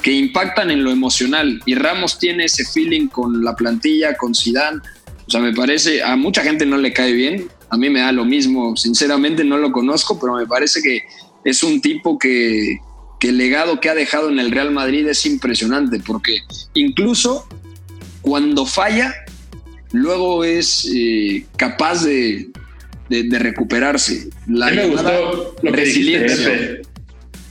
[0.03, 4.81] que impactan en lo emocional y Ramos tiene ese feeling con la plantilla, con Zidane.
[5.27, 8.13] O sea, me parece a mucha gente no le cae bien, a mí me da
[8.13, 8.77] lo mismo.
[8.77, 11.03] Sinceramente no lo conozco, pero me parece que
[11.45, 12.79] es un tipo que,
[13.21, 16.39] el legado que ha dejado en el Real Madrid es impresionante, porque
[16.75, 17.47] incluso
[18.23, 19.13] cuando falla,
[19.93, 22.49] luego es eh, capaz de,
[23.11, 24.29] recuperarse.
[24.49, 26.83] La me gustó lo que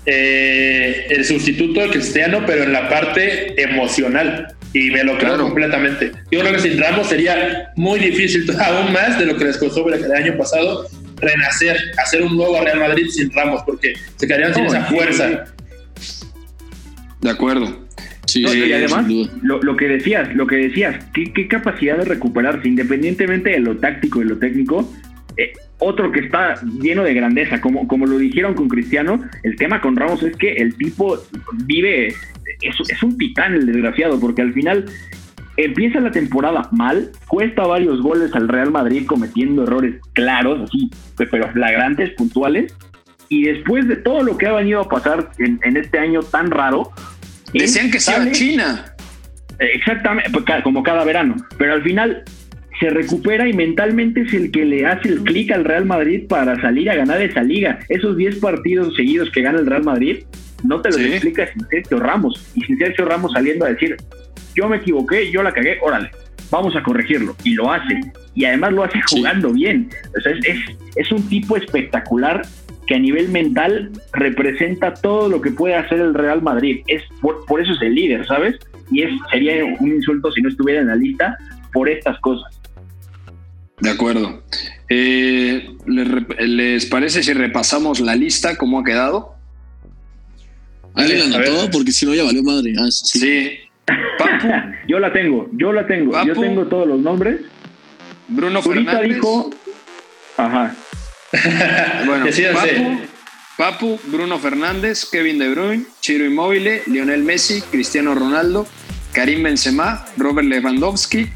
[0.09, 6.11] eh, el sustituto de Cristiano, pero en la parte emocional y me lo creo completamente.
[6.31, 9.87] Yo creo que sin Ramos sería muy difícil, aún más de lo que les costó
[9.91, 10.87] el año pasado,
[11.17, 15.45] renacer, hacer un nuevo Real Madrid sin Ramos, porque se quedarían sin esa fuerza.
[17.21, 17.85] De acuerdo.
[18.25, 19.05] Sí, y además,
[19.41, 24.25] lo, que decías, lo que decías, ¿qué, capacidad de recuperarse, independientemente de lo táctico y
[24.25, 24.93] lo técnico,
[25.37, 29.79] eh, otro que está lleno de grandeza, como, como lo dijeron con Cristiano, el tema
[29.79, 31.19] con Ramos es que el tipo
[31.65, 32.13] vive
[32.61, 34.85] es, un titán el desgraciado, porque al final
[35.55, 41.51] empieza la temporada mal, cuesta varios goles al Real Madrid cometiendo errores claros, así, pero
[41.51, 42.75] flagrantes, puntuales,
[43.29, 46.91] y después de todo lo que ha venido a pasar en, este año tan raro...
[47.53, 48.85] Decían que sea China.
[49.59, 52.23] Exactamente, pues, como cada verano, pero al final
[52.79, 56.59] se recupera y mentalmente es el que le hace el clic al Real Madrid para
[56.61, 57.79] salir a ganar esa liga.
[57.89, 60.23] Esos 10 partidos seguidos que gana el Real Madrid
[60.63, 62.51] no te lo explica sin Sergio Ramos.
[62.55, 63.95] Y sin Sergio Ramos saliendo a decir,
[64.55, 66.11] yo me equivoqué, yo la cagué, órale,
[66.51, 67.35] vamos a corregirlo.
[67.43, 67.99] Y lo hace.
[68.35, 69.89] Y además lo hace jugando bien.
[70.15, 70.59] es,
[70.95, 72.41] es, un tipo espectacular
[72.85, 76.81] que a nivel mental representa todo lo que puede hacer el Real Madrid.
[76.87, 78.55] Es por, eso es el líder, ¿sabes?
[78.91, 81.37] Y es sería un insulto si no estuviera en la lista
[81.73, 82.56] por estas cosas.
[83.79, 84.43] De acuerdo.
[84.89, 89.35] Eh, ¿Les parece si repasamos la lista, cómo ha quedado?
[90.95, 91.69] ¿Alguien la anotó?
[91.71, 92.73] Porque si no ya valió madre.
[92.79, 93.59] Ah, sí.
[94.87, 96.11] yo la tengo, yo la tengo.
[96.25, 97.41] Yo tengo todos los nombres.
[98.27, 99.15] Bruno Fernández.
[99.15, 99.51] dijo.
[100.37, 100.75] Ajá.
[102.05, 103.01] bueno, Papu,
[103.57, 108.65] Papu, Bruno Fernández, Kevin De Bruyne, Chiro Immobile, Lionel Messi, Cristiano Ronaldo,
[109.13, 111.27] Karim Benzema, Robert Lewandowski,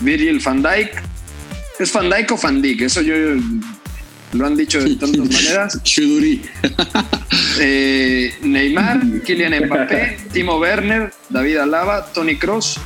[0.00, 1.09] Virgil van Dijk.
[1.80, 2.62] ¿Es van Dijk o van?
[2.62, 3.14] Eso yo
[4.34, 5.82] lo han dicho de tantas maneras.
[5.82, 6.42] Chuduri.
[7.62, 12.80] Eh, Neymar, Kylian Mbappé, Timo Werner, David Alaba, Tony Cross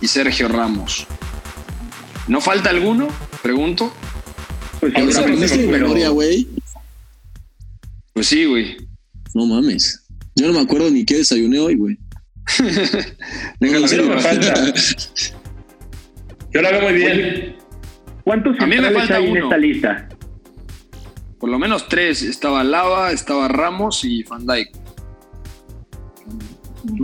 [0.00, 1.06] y Sergio Ramos.
[2.26, 3.08] ¿No falta alguno?
[3.42, 3.92] Pregunto.
[4.80, 4.92] Pues,
[5.56, 6.48] memoria, güey?
[8.12, 8.76] Pues sí, güey.
[9.34, 10.04] No mames.
[10.34, 11.98] Yo no me acuerdo ni qué desayuné hoy, güey.
[13.60, 14.74] Venga, la falta.
[16.52, 17.57] Yo la veo muy bien.
[18.28, 20.08] ¿Cuántos a mí me falta hay en esta lista?
[21.40, 22.22] Por lo menos tres.
[22.22, 24.70] Estaba Lava, estaba Ramos y Van Dyke.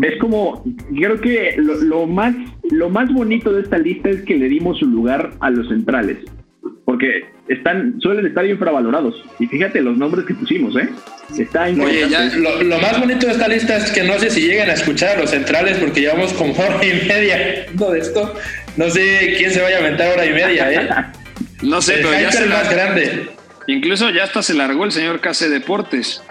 [0.02, 0.62] Es como,
[0.94, 2.34] creo que lo, más,
[2.70, 6.18] lo más bonito de esta lista es que le dimos su lugar a los centrales.
[6.84, 9.14] Porque están, suelen estar infravalorados.
[9.38, 10.90] Y fíjate los nombres que pusimos, ¿eh?
[11.38, 14.68] Está Oye, ya, lo, más bonito de esta lista es que no sé si llegan
[14.68, 17.38] a escuchar a los centrales porque llevamos como hora y media
[17.72, 18.34] de esto.
[18.76, 20.88] No sé quién se vaya a aventar hora y media, ¿eh?
[21.62, 23.28] no sé, pero ya es el más grande.
[23.66, 26.22] Incluso ya hasta se largó el señor Case Deportes.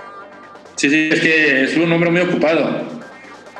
[0.75, 2.87] Sí, sí, es que es un hombre muy ocupado.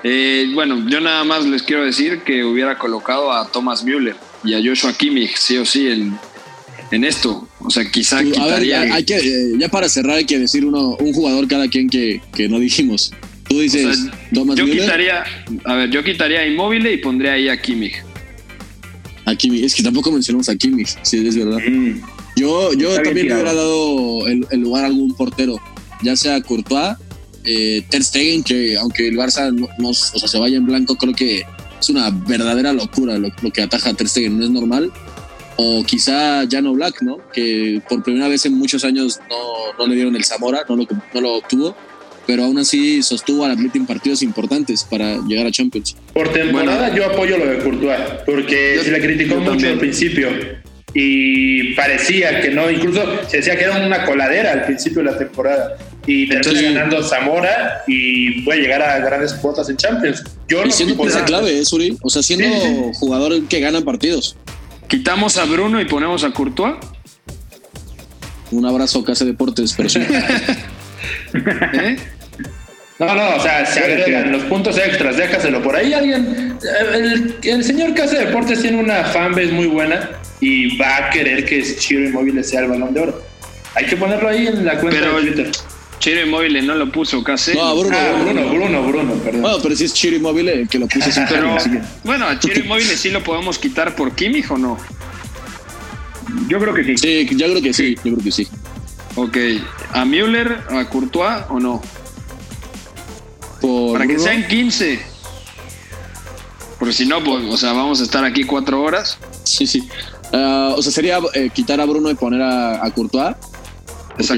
[0.04, 4.54] Eh, bueno, yo nada más les quiero decir que hubiera colocado a Thomas Müller y
[4.54, 6.18] a Joshua Kimmich, sí o sí, en,
[6.92, 7.48] en esto.
[7.60, 8.86] O sea, quizá Tú, a ver, quitaría.
[8.86, 11.90] ya, hay que, eh, ya para cerrar hay que decir uno, un jugador cada quien
[11.90, 13.14] que, que no dijimos.
[13.48, 15.24] Tú o dices sea, Thomas yo Müller, quitaría,
[15.66, 17.96] a ver, yo quitaría a Immobile y pondría ahí a Kimmich.
[19.26, 19.64] A Kimmich.
[19.64, 21.60] Es que tampoco mencionamos a Kimmich, sí, es verdad.
[21.68, 22.02] Mm.
[22.36, 25.58] Yo, yo Está también le hubiera dado el, el lugar a algún portero,
[26.02, 26.98] ya sea Courtois,
[27.46, 30.96] eh, Ter Stegen, que aunque el Barça no, no- o sea, se vaya en blanco,
[30.96, 31.44] creo que
[31.80, 34.92] es una verdadera locura lo, lo que ataja a Ter Stegen, no es normal.
[35.56, 37.18] O quizá Jano Black, ¿no?
[37.32, 39.38] Que por primera vez en muchos años no,
[39.78, 41.76] no le dieron el Zamora, no lo, no lo obtuvo,
[42.28, 45.96] pero aún así sostuvo al Atleti en partidos importantes para llegar a Champions.
[46.14, 49.74] Por temporada yo apoyo lo de Courtois, porque Yo- se le criticó mucho también.
[49.74, 50.30] al principio
[50.96, 55.18] y parecía que no, incluso se decía que era una coladera al principio de la
[55.18, 60.24] temporada y termina Entonces- ganando Zamora y puede llegar a grandes cuotas en Champions.
[60.48, 61.26] Yo Y no siendo pieza nada.
[61.26, 61.98] clave, ¿eh, Suri?
[62.04, 62.92] O sea, siendo Sí, sí.
[63.00, 64.36] jugador que gana partidos.
[64.88, 66.76] Quitamos a Bruno y ponemos a Courtois.
[68.52, 70.00] Un abrazo Casa Deportes, pero sí.
[71.34, 71.98] ¿eh?
[73.00, 75.94] No, no, o sea, se agregan los puntos extras, déjaselo por ahí.
[75.94, 76.58] Alguien,
[76.94, 81.44] el, el señor Casa de Deportes tiene una fanbase muy buena y va a querer
[81.46, 83.22] que Chiro Inmóvil sea el balón de oro.
[83.76, 85.52] Hay que ponerlo ahí en la cuenta Pero- de Twitter.
[86.00, 87.54] Chiro Immobile no lo puso casi.
[87.54, 88.42] No, Bruno, Ah, Bruno.
[88.50, 89.42] Bruno, Bruno, Bruno, perdón.
[89.42, 91.56] Bueno, pero si es Chiro Inmóvil el que lo puse sin Pero,
[92.04, 94.78] bueno, a Chiro Immobile sí lo podemos quitar por Kimmich o no.
[96.50, 96.98] Yo creo que sí.
[96.98, 98.48] Sí, yo creo que sí, yo creo que sí.
[99.16, 99.38] Ok,
[99.92, 101.82] a Müller, a Courtois o no.
[103.62, 105.00] Por Para que sean 15.
[106.80, 109.18] Porque si no, pues, o sea, vamos a estar aquí cuatro horas.
[109.44, 109.88] Sí, sí.
[110.34, 113.36] Ah, o sea, sería eh, quitar a Bruno y poner a, a Courtois.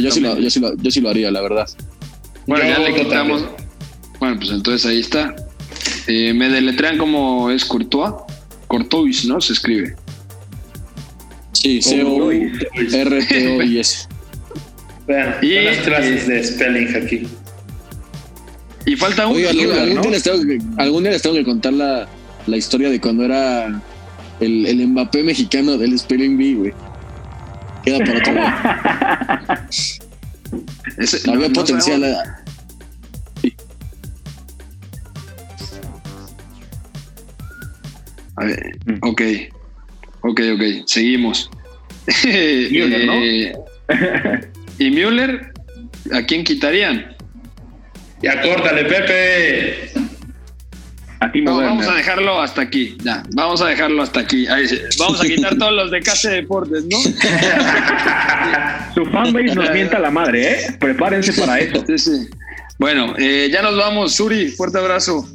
[0.01, 1.67] Yo sí, lo, yo, sí lo, yo sí lo haría, la verdad.
[2.45, 3.41] Bueno, Yo ya le quitamos.
[3.41, 3.65] también.
[4.19, 5.35] Bueno, pues entonces ahí está.
[6.07, 8.13] Eh, me deletrean como es Courtois.
[8.67, 9.41] Courtois, ¿no?
[9.41, 9.95] Se escribe.
[11.53, 11.81] Sí,
[12.85, 14.07] C-O-R-T-O-I-S.
[15.07, 17.27] Vean, Y- las clases de spelling aquí.
[18.85, 19.35] Y falta uno.
[19.37, 20.01] Oiga, algún, algún ¿no?
[20.01, 22.07] día les tengo que, algún día les tengo que contar la,
[22.47, 23.81] la historia de cuando era
[24.39, 26.73] el, el Mbappé mexicano del Spelling Bee, güey.
[27.83, 29.67] Queda para otro día.
[30.97, 32.03] Ese- no- Había no potencial.
[32.03, 32.15] eh.
[38.37, 38.97] A ver, Mm.
[39.01, 39.21] ok.
[40.21, 40.63] Ok, ok.
[40.87, 41.49] Seguimos.
[42.25, 43.13] Müller, ¿no?
[44.79, 45.53] ¿Y Müller?
[46.13, 47.15] ¿A quién quitarían?
[48.21, 49.89] Ya córtale, Pepe.
[51.19, 52.97] A ti me No, vamos a dejarlo hasta aquí.
[53.03, 54.47] Ya, vamos a dejarlo hasta aquí.
[54.47, 54.79] Ahí sí.
[54.99, 56.97] Vamos a quitar todos los de Casa Deportes, ¿no?
[58.93, 60.77] Su fanbase nos mienta la madre, ¿eh?
[60.79, 61.83] Prepárense para eso.
[61.87, 62.27] Sí, sí.
[62.77, 64.15] Bueno, eh, ya nos vamos.
[64.15, 65.27] Suri, fuerte abrazo.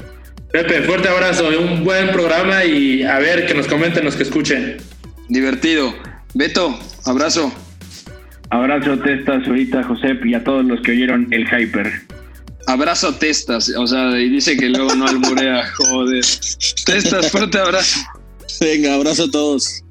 [0.52, 4.78] Pepe, fuerte abrazo, un buen programa y a ver que nos comenten los que escuchen.
[5.28, 5.94] Divertido.
[6.34, 7.52] Beto, abrazo.
[8.50, 11.90] Abrazo, Testas, ahorita, Josep y a todos los que oyeron el Hyper.
[12.66, 13.72] Abrazo testas.
[13.76, 15.64] O sea, y dice que luego no alburea.
[15.76, 16.24] Joder.
[16.86, 18.00] Testas, fuerte abrazo.
[18.60, 19.82] Venga, abrazo a todos.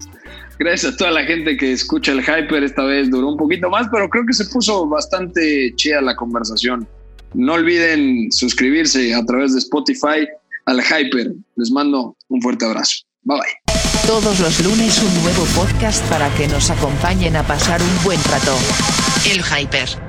[0.60, 2.64] Gracias a toda la gente que escucha el Hyper.
[2.64, 6.88] Esta vez duró un poquito más, pero creo que se puso bastante chida la conversación.
[7.34, 10.28] No olviden suscribirse a través de Spotify
[10.66, 11.34] al Hyper.
[11.56, 13.04] Les mando un fuerte abrazo.
[13.24, 13.59] Bye bye.
[14.10, 18.58] Todos los lunes un nuevo podcast para que nos acompañen a pasar un buen rato.
[19.24, 20.09] El Hyper.